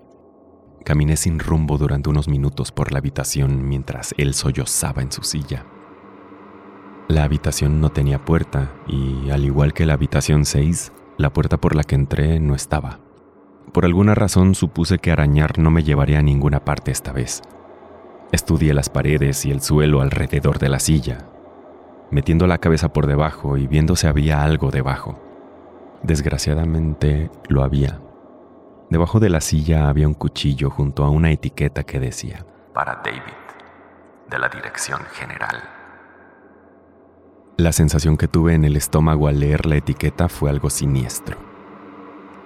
Caminé 0.83 1.17
sin 1.17 1.39
rumbo 1.39 1.77
durante 1.77 2.09
unos 2.09 2.27
minutos 2.27 2.71
por 2.71 2.91
la 2.91 2.99
habitación 2.99 3.67
mientras 3.67 4.13
él 4.17 4.33
sollozaba 4.33 5.01
en 5.01 5.11
su 5.11 5.23
silla. 5.23 5.65
La 7.07 7.23
habitación 7.23 7.79
no 7.79 7.89
tenía 7.89 8.23
puerta 8.23 8.73
y, 8.87 9.29
al 9.29 9.45
igual 9.45 9.73
que 9.73 9.85
la 9.85 9.93
habitación 9.93 10.45
6, 10.45 10.91
la 11.17 11.31
puerta 11.31 11.57
por 11.57 11.75
la 11.75 11.83
que 11.83 11.95
entré 11.95 12.39
no 12.39 12.55
estaba. 12.55 12.99
Por 13.71 13.85
alguna 13.85 14.15
razón 14.15 14.55
supuse 14.55 14.97
que 14.97 15.11
arañar 15.11 15.59
no 15.59 15.71
me 15.71 15.83
llevaría 15.83 16.19
a 16.19 16.23
ninguna 16.23 16.65
parte 16.65 16.91
esta 16.91 17.13
vez. 17.13 17.41
Estudié 18.31 18.73
las 18.73 18.89
paredes 18.89 19.45
y 19.45 19.51
el 19.51 19.61
suelo 19.61 20.01
alrededor 20.01 20.59
de 20.59 20.69
la 20.69 20.79
silla, 20.79 21.29
metiendo 22.11 22.47
la 22.47 22.57
cabeza 22.57 22.91
por 22.91 23.07
debajo 23.07 23.57
y 23.57 23.67
viendo 23.67 23.95
si 23.95 24.07
había 24.07 24.43
algo 24.43 24.71
debajo. 24.71 25.26
Desgraciadamente 26.03 27.29
lo 27.49 27.63
había. 27.63 27.99
Debajo 28.89 29.19
de 29.19 29.29
la 29.29 29.41
silla 29.41 29.89
había 29.89 30.07
un 30.07 30.13
cuchillo 30.13 30.69
junto 30.69 31.03
a 31.03 31.09
una 31.09 31.31
etiqueta 31.31 31.83
que 31.83 31.99
decía, 31.99 32.45
para 32.73 33.01
David, 33.03 33.21
de 34.29 34.39
la 34.39 34.47
Dirección 34.47 35.01
General. 35.13 35.57
La 37.57 37.71
sensación 37.71 38.17
que 38.17 38.27
tuve 38.27 38.53
en 38.53 38.63
el 38.63 38.77
estómago 38.77 39.27
al 39.27 39.39
leer 39.39 39.65
la 39.65 39.77
etiqueta 39.77 40.29
fue 40.29 40.49
algo 40.49 40.69
siniestro. 40.69 41.37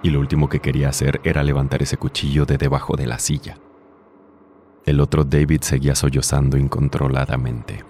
Y 0.02 0.10
lo 0.10 0.18
último 0.18 0.48
que 0.48 0.60
quería 0.60 0.88
hacer 0.88 1.20
era 1.22 1.42
levantar 1.42 1.82
ese 1.82 1.96
cuchillo 1.96 2.44
de 2.44 2.58
debajo 2.58 2.96
de 2.96 3.06
la 3.06 3.18
silla. 3.18 3.58
El 4.84 5.00
otro 5.00 5.22
David 5.22 5.60
seguía 5.60 5.94
sollozando 5.94 6.56
incontroladamente. 6.56 7.84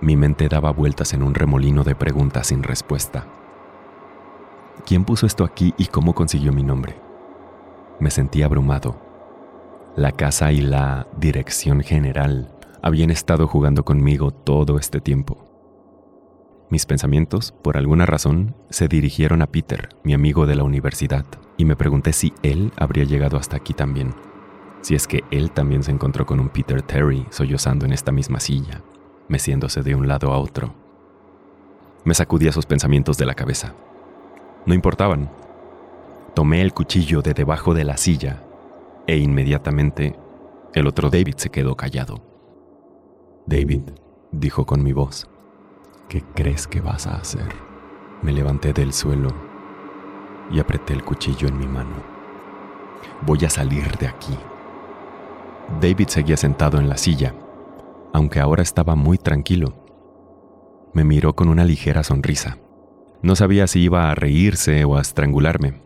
Mi 0.00 0.16
mente 0.16 0.48
daba 0.48 0.70
vueltas 0.70 1.12
en 1.12 1.22
un 1.22 1.34
remolino 1.34 1.82
de 1.82 1.96
preguntas 1.96 2.48
sin 2.48 2.62
respuesta. 2.62 3.26
¿Quién 4.86 5.04
puso 5.04 5.26
esto 5.26 5.44
aquí 5.44 5.74
y 5.78 5.86
cómo 5.86 6.14
consiguió 6.14 6.52
mi 6.52 6.62
nombre? 6.62 7.02
me 8.02 8.10
sentí 8.10 8.42
abrumado. 8.42 8.96
La 9.94 10.10
casa 10.10 10.50
y 10.50 10.60
la 10.60 11.06
dirección 11.18 11.82
general 11.82 12.50
habían 12.82 13.10
estado 13.10 13.46
jugando 13.46 13.84
conmigo 13.84 14.32
todo 14.32 14.76
este 14.76 15.00
tiempo. 15.00 15.38
Mis 16.68 16.84
pensamientos, 16.84 17.52
por 17.52 17.76
alguna 17.76 18.04
razón, 18.04 18.56
se 18.70 18.88
dirigieron 18.88 19.40
a 19.40 19.46
Peter, 19.46 19.90
mi 20.02 20.14
amigo 20.14 20.46
de 20.46 20.56
la 20.56 20.64
universidad, 20.64 21.24
y 21.56 21.64
me 21.64 21.76
pregunté 21.76 22.12
si 22.12 22.32
él 22.42 22.72
habría 22.76 23.04
llegado 23.04 23.36
hasta 23.36 23.56
aquí 23.56 23.72
también, 23.72 24.14
si 24.80 24.96
es 24.96 25.06
que 25.06 25.22
él 25.30 25.52
también 25.52 25.84
se 25.84 25.92
encontró 25.92 26.26
con 26.26 26.40
un 26.40 26.48
Peter 26.48 26.82
Terry 26.82 27.26
sollozando 27.30 27.86
en 27.86 27.92
esta 27.92 28.10
misma 28.10 28.40
silla, 28.40 28.82
meciéndose 29.28 29.82
de 29.82 29.94
un 29.94 30.08
lado 30.08 30.32
a 30.32 30.38
otro. 30.38 30.74
Me 32.04 32.14
sacudí 32.14 32.48
esos 32.48 32.66
pensamientos 32.66 33.16
de 33.16 33.26
la 33.26 33.34
cabeza. 33.34 33.74
No 34.66 34.74
importaban, 34.74 35.28
Tomé 36.34 36.62
el 36.62 36.72
cuchillo 36.72 37.20
de 37.20 37.34
debajo 37.34 37.74
de 37.74 37.84
la 37.84 37.98
silla 37.98 38.42
e 39.06 39.18
inmediatamente 39.18 40.18
el 40.72 40.86
otro 40.86 41.10
David 41.10 41.34
se 41.36 41.50
quedó 41.50 41.76
callado. 41.76 42.22
David, 43.44 43.82
dijo 44.30 44.64
con 44.64 44.82
mi 44.82 44.94
voz, 44.94 45.28
¿qué 46.08 46.22
crees 46.34 46.66
que 46.66 46.80
vas 46.80 47.06
a 47.06 47.16
hacer? 47.16 47.52
Me 48.22 48.32
levanté 48.32 48.72
del 48.72 48.94
suelo 48.94 49.28
y 50.50 50.58
apreté 50.58 50.94
el 50.94 51.04
cuchillo 51.04 51.48
en 51.48 51.58
mi 51.58 51.66
mano. 51.66 51.96
Voy 53.26 53.44
a 53.44 53.50
salir 53.50 53.98
de 53.98 54.08
aquí. 54.08 54.38
David 55.82 56.08
seguía 56.08 56.38
sentado 56.38 56.78
en 56.78 56.88
la 56.88 56.96
silla, 56.96 57.34
aunque 58.14 58.40
ahora 58.40 58.62
estaba 58.62 58.94
muy 58.94 59.18
tranquilo. 59.18 59.74
Me 60.94 61.04
miró 61.04 61.34
con 61.36 61.50
una 61.50 61.66
ligera 61.66 62.02
sonrisa. 62.02 62.56
No 63.22 63.36
sabía 63.36 63.68
si 63.68 63.80
iba 63.80 64.10
a 64.10 64.14
reírse 64.14 64.84
o 64.84 64.96
a 64.96 65.00
estrangularme. 65.00 65.80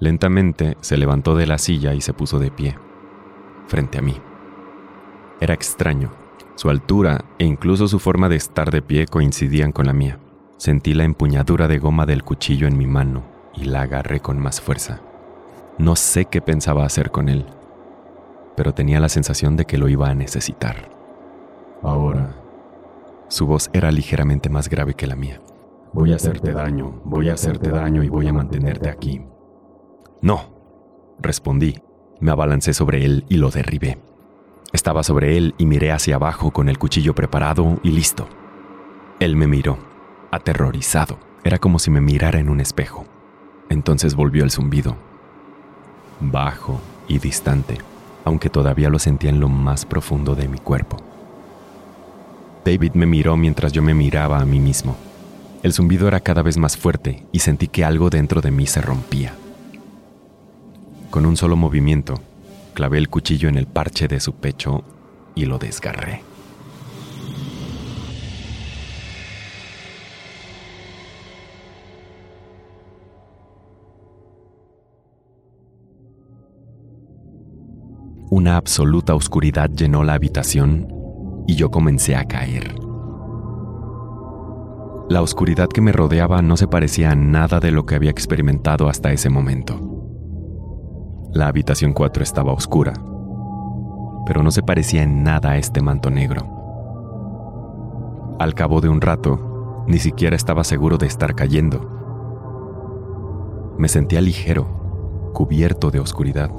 Lentamente 0.00 0.76
se 0.80 0.96
levantó 0.96 1.36
de 1.36 1.46
la 1.46 1.58
silla 1.58 1.94
y 1.94 2.00
se 2.00 2.12
puso 2.12 2.40
de 2.40 2.50
pie, 2.50 2.76
frente 3.68 3.98
a 3.98 4.02
mí. 4.02 4.16
Era 5.40 5.54
extraño. 5.54 6.10
Su 6.56 6.70
altura 6.70 7.24
e 7.38 7.44
incluso 7.44 7.86
su 7.86 8.00
forma 8.00 8.28
de 8.28 8.36
estar 8.36 8.70
de 8.72 8.82
pie 8.82 9.06
coincidían 9.06 9.70
con 9.70 9.86
la 9.86 9.92
mía. 9.92 10.18
Sentí 10.56 10.92
la 10.92 11.04
empuñadura 11.04 11.68
de 11.68 11.78
goma 11.78 12.04
del 12.04 12.24
cuchillo 12.24 12.66
en 12.66 12.76
mi 12.76 12.86
mano 12.86 13.22
y 13.54 13.64
la 13.64 13.82
agarré 13.82 14.20
con 14.20 14.38
más 14.40 14.60
fuerza. 14.60 15.00
No 15.78 15.96
sé 15.96 16.24
qué 16.26 16.40
pensaba 16.40 16.84
hacer 16.84 17.10
con 17.10 17.28
él, 17.28 17.46
pero 18.56 18.74
tenía 18.74 19.00
la 19.00 19.08
sensación 19.08 19.56
de 19.56 19.66
que 19.66 19.78
lo 19.78 19.88
iba 19.88 20.08
a 20.08 20.14
necesitar. 20.14 20.90
Ahora. 21.82 22.34
Su 23.28 23.46
voz 23.46 23.70
era 23.72 23.90
ligeramente 23.90 24.50
más 24.50 24.68
grave 24.68 24.94
que 24.94 25.06
la 25.06 25.16
mía. 25.16 25.40
Voy 25.92 26.12
a 26.12 26.16
hacerte 26.16 26.52
daño, 26.52 27.02
voy 27.04 27.28
a 27.28 27.34
hacerte 27.34 27.70
daño 27.70 28.02
y 28.02 28.08
voy 28.08 28.26
a 28.26 28.32
mantenerte 28.32 28.88
aquí. 28.88 29.20
No, 30.22 30.40
respondí. 31.20 31.76
Me 32.18 32.30
abalancé 32.30 32.72
sobre 32.72 33.04
él 33.04 33.26
y 33.28 33.36
lo 33.36 33.50
derribé. 33.50 33.98
Estaba 34.72 35.02
sobre 35.02 35.36
él 35.36 35.54
y 35.58 35.66
miré 35.66 35.92
hacia 35.92 36.14
abajo 36.14 36.50
con 36.50 36.68
el 36.68 36.78
cuchillo 36.78 37.14
preparado 37.14 37.78
y 37.82 37.90
listo. 37.90 38.26
Él 39.20 39.36
me 39.36 39.46
miró, 39.46 39.76
aterrorizado. 40.30 41.18
Era 41.44 41.58
como 41.58 41.78
si 41.78 41.90
me 41.90 42.00
mirara 42.00 42.38
en 42.38 42.48
un 42.48 42.60
espejo. 42.60 43.04
Entonces 43.68 44.14
volvió 44.14 44.44
el 44.44 44.50
zumbido. 44.50 44.96
Bajo 46.20 46.80
y 47.06 47.18
distante, 47.18 47.76
aunque 48.24 48.48
todavía 48.48 48.88
lo 48.88 48.98
sentía 48.98 49.30
en 49.30 49.40
lo 49.40 49.48
más 49.48 49.84
profundo 49.84 50.34
de 50.34 50.48
mi 50.48 50.58
cuerpo. 50.58 50.96
David 52.64 52.92
me 52.94 53.06
miró 53.06 53.36
mientras 53.36 53.72
yo 53.72 53.82
me 53.82 53.92
miraba 53.92 54.38
a 54.38 54.46
mí 54.46 54.60
mismo. 54.60 54.96
El 55.62 55.72
zumbido 55.72 56.08
era 56.08 56.18
cada 56.18 56.42
vez 56.42 56.58
más 56.58 56.76
fuerte 56.76 57.24
y 57.30 57.38
sentí 57.38 57.68
que 57.68 57.84
algo 57.84 58.10
dentro 58.10 58.40
de 58.40 58.50
mí 58.50 58.66
se 58.66 58.80
rompía. 58.80 59.34
Con 61.10 61.24
un 61.24 61.36
solo 61.36 61.56
movimiento, 61.56 62.20
clavé 62.74 62.98
el 62.98 63.08
cuchillo 63.08 63.48
en 63.48 63.56
el 63.56 63.66
parche 63.66 64.08
de 64.08 64.18
su 64.18 64.34
pecho 64.34 64.82
y 65.36 65.44
lo 65.44 65.58
desgarré. 65.58 66.22
Una 78.30 78.56
absoluta 78.56 79.14
oscuridad 79.14 79.70
llenó 79.70 80.02
la 80.02 80.14
habitación 80.14 80.88
y 81.46 81.54
yo 81.54 81.70
comencé 81.70 82.16
a 82.16 82.24
caer. 82.24 82.81
La 85.12 85.20
oscuridad 85.20 85.68
que 85.68 85.82
me 85.82 85.92
rodeaba 85.92 86.40
no 86.40 86.56
se 86.56 86.66
parecía 86.66 87.10
a 87.10 87.14
nada 87.14 87.60
de 87.60 87.70
lo 87.70 87.84
que 87.84 87.94
había 87.94 88.10
experimentado 88.10 88.88
hasta 88.88 89.12
ese 89.12 89.28
momento. 89.28 89.78
La 91.34 91.48
habitación 91.48 91.92
4 91.92 92.22
estaba 92.22 92.54
oscura, 92.54 92.94
pero 94.24 94.42
no 94.42 94.50
se 94.50 94.62
parecía 94.62 95.02
en 95.02 95.22
nada 95.22 95.50
a 95.50 95.58
este 95.58 95.82
manto 95.82 96.08
negro. 96.08 96.46
Al 98.38 98.54
cabo 98.54 98.80
de 98.80 98.88
un 98.88 99.02
rato, 99.02 99.84
ni 99.86 99.98
siquiera 99.98 100.34
estaba 100.34 100.64
seguro 100.64 100.96
de 100.96 101.08
estar 101.08 101.34
cayendo. 101.34 101.90
Me 103.76 103.88
sentía 103.88 104.22
ligero, 104.22 105.30
cubierto 105.34 105.90
de 105.90 106.00
oscuridad. 106.00 106.52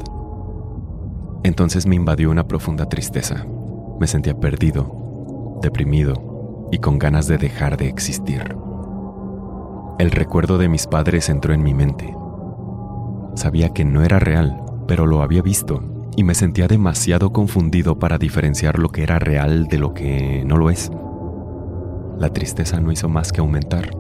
Entonces 1.41 1.87
me 1.87 1.95
invadió 1.95 2.29
una 2.29 2.47
profunda 2.47 2.87
tristeza. 2.87 3.47
Me 3.99 4.05
sentía 4.05 4.39
perdido, 4.39 5.57
deprimido 5.63 6.32
y 6.73 6.79
con 6.79 6.97
ganas 6.97 7.27
de 7.27 7.37
dejar 7.37 7.77
de 7.77 7.87
existir. 7.87 8.55
El 9.99 10.09
recuerdo 10.09 10.57
de 10.57 10.69
mis 10.69 10.87
padres 10.87 11.29
entró 11.29 11.53
en 11.53 11.61
mi 11.61 11.75
mente. 11.75 12.15
Sabía 13.35 13.69
que 13.69 13.85
no 13.85 14.01
era 14.01 14.17
real, 14.17 14.59
pero 14.87 15.05
lo 15.05 15.21
había 15.21 15.43
visto 15.43 15.83
y 16.15 16.23
me 16.23 16.33
sentía 16.33 16.67
demasiado 16.67 17.31
confundido 17.31 17.99
para 17.99 18.17
diferenciar 18.17 18.79
lo 18.79 18.89
que 18.89 19.03
era 19.03 19.19
real 19.19 19.67
de 19.67 19.77
lo 19.77 19.93
que 19.93 20.43
no 20.47 20.57
lo 20.57 20.71
es. 20.71 20.91
La 22.17 22.29
tristeza 22.29 22.79
no 22.79 22.91
hizo 22.91 23.07
más 23.07 23.31
que 23.31 23.41
aumentar. 23.41 23.91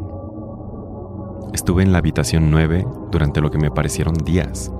Estuve 1.53 1.83
en 1.83 1.91
la 1.91 1.99
habitación 1.99 2.49
9 2.49 2.87
durante 3.11 3.39
lo 3.39 3.51
que 3.51 3.59
me 3.59 3.69
parecieron 3.69 4.15
días. 4.15 4.71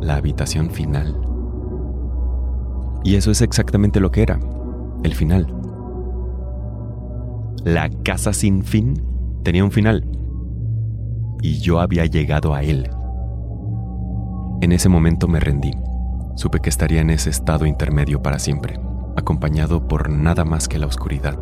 La 0.00 0.14
habitación 0.14 0.70
final. 0.70 1.20
Y 3.02 3.16
eso 3.16 3.32
es 3.32 3.42
exactamente 3.42 3.98
lo 3.98 4.12
que 4.12 4.22
era, 4.22 4.38
el 5.02 5.12
final. 5.12 5.65
La 7.66 7.90
casa 7.90 8.32
sin 8.32 8.62
fin 8.62 8.94
tenía 9.42 9.64
un 9.64 9.72
final. 9.72 10.08
Y 11.42 11.58
yo 11.58 11.80
había 11.80 12.06
llegado 12.06 12.54
a 12.54 12.62
él. 12.62 12.88
En 14.60 14.70
ese 14.70 14.88
momento 14.88 15.26
me 15.26 15.40
rendí. 15.40 15.72
Supe 16.36 16.60
que 16.60 16.68
estaría 16.68 17.00
en 17.00 17.10
ese 17.10 17.30
estado 17.30 17.66
intermedio 17.66 18.22
para 18.22 18.38
siempre, 18.38 18.78
acompañado 19.16 19.88
por 19.88 20.10
nada 20.10 20.44
más 20.44 20.68
que 20.68 20.78
la 20.78 20.86
oscuridad. 20.86 21.40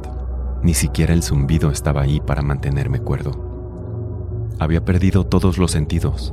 Ni 0.63 0.73
siquiera 0.73 1.13
el 1.13 1.23
zumbido 1.23 1.71
estaba 1.71 2.01
ahí 2.01 2.23
para 2.23 2.41
mantenerme 2.41 3.01
cuerdo. 3.01 4.49
Había 4.59 4.83
perdido 4.83 5.27
todos 5.27 5.59
los 5.59 5.73
sentidos. 5.73 6.33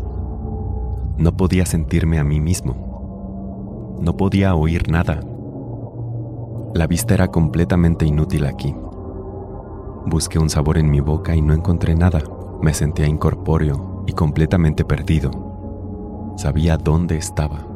No 1.17 1.35
podía 1.35 1.65
sentirme 1.65 2.17
a 2.17 2.23
mí 2.23 2.39
mismo. 2.39 3.97
No 4.01 4.15
podía 4.15 4.55
oír 4.55 4.89
nada. 4.89 5.19
La 6.73 6.87
vista 6.87 7.13
era 7.13 7.27
completamente 7.27 8.05
inútil 8.05 8.45
aquí. 8.45 8.73
Busqué 10.05 10.39
un 10.39 10.49
sabor 10.49 10.77
en 10.77 10.89
mi 10.89 10.99
boca 10.99 11.35
y 11.35 11.41
no 11.41 11.53
encontré 11.53 11.95
nada. 11.95 12.21
Me 12.61 12.73
sentía 12.73 13.07
incorpóreo 13.07 14.03
y 14.07 14.13
completamente 14.13 14.83
perdido 14.83 15.51
sabía 16.41 16.77
dónde 16.77 17.17
estaba. 17.17 17.67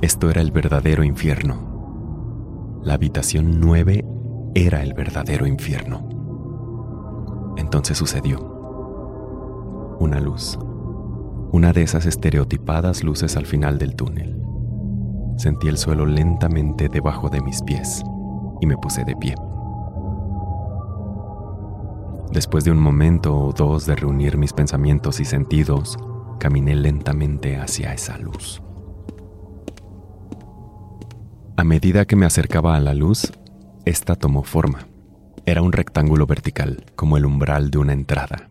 Esto 0.00 0.30
era 0.30 0.40
el 0.40 0.52
verdadero 0.52 1.04
infierno. 1.04 2.80
La 2.82 2.94
habitación 2.94 3.60
9 3.60 4.06
era 4.54 4.82
el 4.82 4.94
verdadero 4.94 5.46
infierno. 5.46 6.08
Entonces 7.56 7.98
sucedió. 7.98 8.38
Una 10.00 10.20
luz. 10.20 10.58
Una 11.52 11.72
de 11.72 11.82
esas 11.82 12.06
estereotipadas 12.06 13.02
luces 13.02 13.36
al 13.36 13.46
final 13.46 13.78
del 13.78 13.96
túnel. 13.96 14.40
Sentí 15.36 15.68
el 15.68 15.76
suelo 15.76 16.06
lentamente 16.06 16.88
debajo 16.88 17.28
de 17.28 17.42
mis 17.42 17.62
pies 17.62 18.02
y 18.60 18.66
me 18.66 18.76
puse 18.76 19.04
de 19.04 19.14
pie. 19.16 19.34
Después 22.32 22.64
de 22.64 22.70
un 22.70 22.78
momento 22.78 23.36
o 23.36 23.52
dos 23.52 23.86
de 23.86 23.96
reunir 23.96 24.36
mis 24.36 24.52
pensamientos 24.52 25.18
y 25.20 25.24
sentidos, 25.24 25.96
caminé 26.38 26.74
lentamente 26.74 27.56
hacia 27.56 27.94
esa 27.94 28.18
luz. 28.18 28.62
A 31.56 31.64
medida 31.64 32.04
que 32.04 32.16
me 32.16 32.26
acercaba 32.26 32.76
a 32.76 32.80
la 32.80 32.94
luz, 32.94 33.32
esta 33.84 34.14
tomó 34.14 34.44
forma. 34.44 34.86
Era 35.46 35.62
un 35.62 35.72
rectángulo 35.72 36.26
vertical, 36.26 36.84
como 36.94 37.16
el 37.16 37.24
umbral 37.24 37.70
de 37.70 37.78
una 37.78 37.94
entrada. 37.94 38.50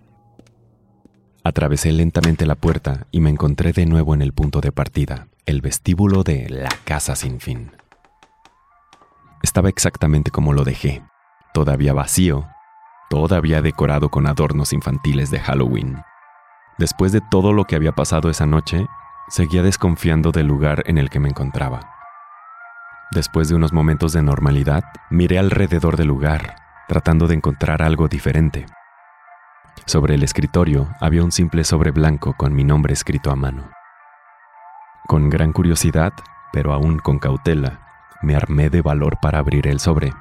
Atravesé 1.43 1.91
lentamente 1.91 2.45
la 2.45 2.55
puerta 2.55 3.07
y 3.11 3.21
me 3.21 3.29
encontré 3.29 3.71
de 3.71 3.85
nuevo 3.85 4.13
en 4.13 4.21
el 4.21 4.33
punto 4.33 4.59
de 4.59 4.71
partida, 4.71 5.27
el 5.45 5.61
vestíbulo 5.61 6.23
de 6.23 6.49
la 6.49 6.69
casa 6.83 7.15
sin 7.15 7.39
fin. 7.39 7.71
Estaba 9.43 9.69
exactamente 9.69 10.31
como 10.31 10.51
lo 10.51 10.63
dejé, 10.63 11.03
todavía 11.53 11.93
vacío, 11.93 12.47
todavía 13.09 13.61
decorado 13.61 14.09
con 14.09 14.27
adornos 14.27 14.73
infantiles 14.73 15.31
de 15.31 15.39
Halloween. 15.39 16.01
Después 16.77 17.11
de 17.11 17.21
todo 17.21 17.53
lo 17.53 17.65
que 17.65 17.75
había 17.75 17.93
pasado 17.93 18.29
esa 18.29 18.45
noche, 18.45 18.87
seguía 19.27 19.63
desconfiando 19.63 20.31
del 20.31 20.47
lugar 20.47 20.83
en 20.85 20.97
el 20.97 21.09
que 21.09 21.19
me 21.19 21.29
encontraba. 21.29 21.81
Después 23.11 23.49
de 23.49 23.55
unos 23.55 23.73
momentos 23.73 24.13
de 24.13 24.21
normalidad, 24.21 24.83
miré 25.09 25.39
alrededor 25.39 25.97
del 25.97 26.07
lugar, 26.07 26.55
tratando 26.87 27.27
de 27.27 27.35
encontrar 27.35 27.81
algo 27.81 28.07
diferente. 28.07 28.65
Sobre 29.85 30.15
el 30.15 30.23
escritorio 30.23 30.89
había 30.99 31.23
un 31.23 31.31
simple 31.31 31.63
sobre 31.63 31.91
blanco 31.91 32.33
con 32.33 32.53
mi 32.53 32.63
nombre 32.63 32.93
escrito 32.93 33.31
a 33.31 33.35
mano. 33.35 33.69
Con 35.07 35.29
gran 35.29 35.53
curiosidad, 35.53 36.13
pero 36.51 36.73
aún 36.73 36.99
con 36.99 37.19
cautela, 37.19 37.79
me 38.21 38.35
armé 38.35 38.69
de 38.69 38.81
valor 38.81 39.19
para 39.21 39.39
abrir 39.39 39.67
el 39.67 39.79
sobre. 39.79 40.11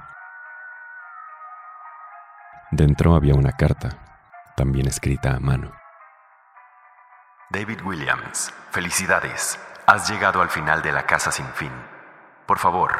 Dentro 2.70 3.14
había 3.14 3.34
una 3.34 3.52
carta, 3.52 3.98
también 4.56 4.88
escrita 4.88 5.36
a 5.36 5.40
mano. 5.40 5.72
David 7.50 7.80
Williams, 7.84 8.52
felicidades. 8.70 9.60
Has 9.86 10.10
llegado 10.10 10.42
al 10.42 10.48
final 10.48 10.82
de 10.82 10.90
la 10.90 11.06
casa 11.06 11.30
sin 11.30 11.46
fin. 11.46 11.70
Por 12.44 12.58
favor, 12.58 12.90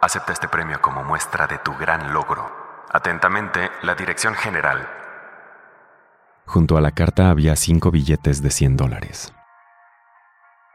acepta 0.00 0.32
este 0.32 0.46
premio 0.46 0.80
como 0.80 1.02
muestra 1.02 1.48
de 1.48 1.58
tu 1.58 1.74
gran 1.76 2.12
logro. 2.12 2.84
Atentamente, 2.92 3.70
la 3.82 3.96
Dirección 3.96 4.34
General. 4.34 4.88
Junto 6.46 6.76
a 6.76 6.80
la 6.80 6.92
carta 6.92 7.30
había 7.30 7.56
cinco 7.56 7.90
billetes 7.90 8.42
de 8.42 8.50
100 8.50 8.76
dólares. 8.76 9.32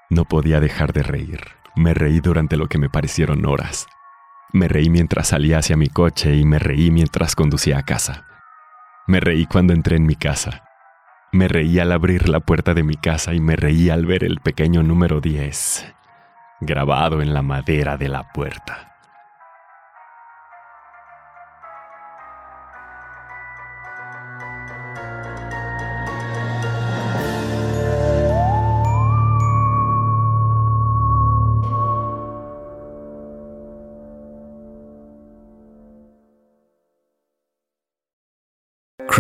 No 0.10 0.26
podía 0.26 0.60
dejar 0.60 0.92
de 0.92 1.04
reír. 1.04 1.56
Me 1.76 1.94
reí 1.94 2.20
durante 2.20 2.58
lo 2.58 2.68
que 2.68 2.78
me 2.78 2.90
parecieron 2.90 3.46
horas. 3.46 3.88
Me 4.54 4.68
reí 4.68 4.90
mientras 4.90 5.30
salía 5.30 5.60
hacia 5.60 5.78
mi 5.78 5.88
coche 5.88 6.36
y 6.36 6.46
me 6.46 6.60
reí 6.60 6.92
mientras 6.92 7.36
conducía 7.36 7.80
a 7.80 7.84
casa. 7.84 8.26
Me 9.08 9.20
reí 9.20 9.46
cuando 9.46 9.74
entré 9.74 9.98
en 9.98 10.06
mi 10.06 10.16
casa. 10.16 10.64
Me 11.32 11.48
reí 11.48 11.80
al 11.80 11.92
abrir 11.92 12.30
la 12.30 12.40
puerta 12.40 12.74
de 12.74 12.84
mi 12.84 12.96
casa 12.96 13.34
y 13.34 13.42
me 13.42 13.56
reí 13.56 13.90
al 13.90 14.06
ver 14.06 14.24
el 14.24 14.40
pequeño 14.40 14.84
número 14.84 15.20
10 15.22 15.96
grabado 16.62 17.22
en 17.22 17.34
la 17.34 17.42
madera 17.42 17.98
de 17.98 18.10
la 18.10 18.32
puerta. 18.32 18.95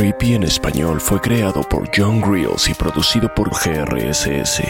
Creepy 0.06 0.36
en 0.36 0.44
español 0.44 1.02
fue 1.02 1.20
creado 1.20 1.64
por 1.64 1.90
John 1.92 2.22
Grills 2.22 2.70
y 2.70 2.76
producido 2.76 3.28
por 3.34 3.50
GRSS. 3.50 4.62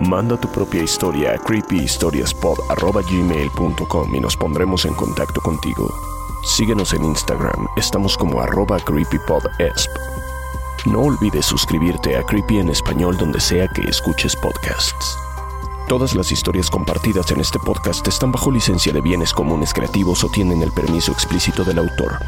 Manda 0.00 0.36
tu 0.36 0.50
propia 0.50 0.82
historia 0.82 1.34
a 1.34 1.38
creepyhistoriaspod.gmail.com 1.38 4.14
y 4.16 4.18
nos 4.18 4.36
pondremos 4.36 4.84
en 4.84 4.94
contacto 4.94 5.40
contigo. 5.40 5.94
Síguenos 6.42 6.92
en 6.92 7.04
Instagram, 7.04 7.68
estamos 7.76 8.16
como 8.16 8.40
arroba 8.40 8.80
creepypodesp. 8.80 9.90
No 10.86 11.02
olvides 11.02 11.46
suscribirte 11.46 12.16
a 12.16 12.24
Creepy 12.24 12.58
en 12.58 12.70
español 12.70 13.16
donde 13.16 13.38
sea 13.38 13.68
que 13.68 13.82
escuches 13.82 14.34
podcasts. 14.34 15.16
Todas 15.86 16.16
las 16.16 16.32
historias 16.32 16.68
compartidas 16.68 17.30
en 17.30 17.38
este 17.38 17.60
podcast 17.60 18.08
están 18.08 18.32
bajo 18.32 18.50
licencia 18.50 18.92
de 18.92 19.02
bienes 19.02 19.32
comunes 19.32 19.72
creativos 19.72 20.24
o 20.24 20.28
tienen 20.28 20.62
el 20.62 20.72
permiso 20.72 21.12
explícito 21.12 21.62
del 21.62 21.78
autor. 21.78 22.18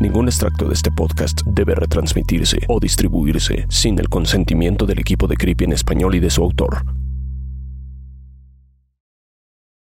Ningún 0.00 0.28
extracto 0.28 0.66
de 0.66 0.72
este 0.72 0.90
podcast 0.90 1.42
debe 1.44 1.74
retransmitirse 1.74 2.60
o 2.68 2.80
distribuirse 2.80 3.66
sin 3.68 3.98
el 3.98 4.08
consentimiento 4.08 4.86
del 4.86 4.98
equipo 4.98 5.26
de 5.26 5.36
Creepy 5.36 5.64
en 5.64 5.72
español 5.74 6.14
y 6.14 6.20
de 6.20 6.30
su 6.30 6.42
autor. 6.42 6.86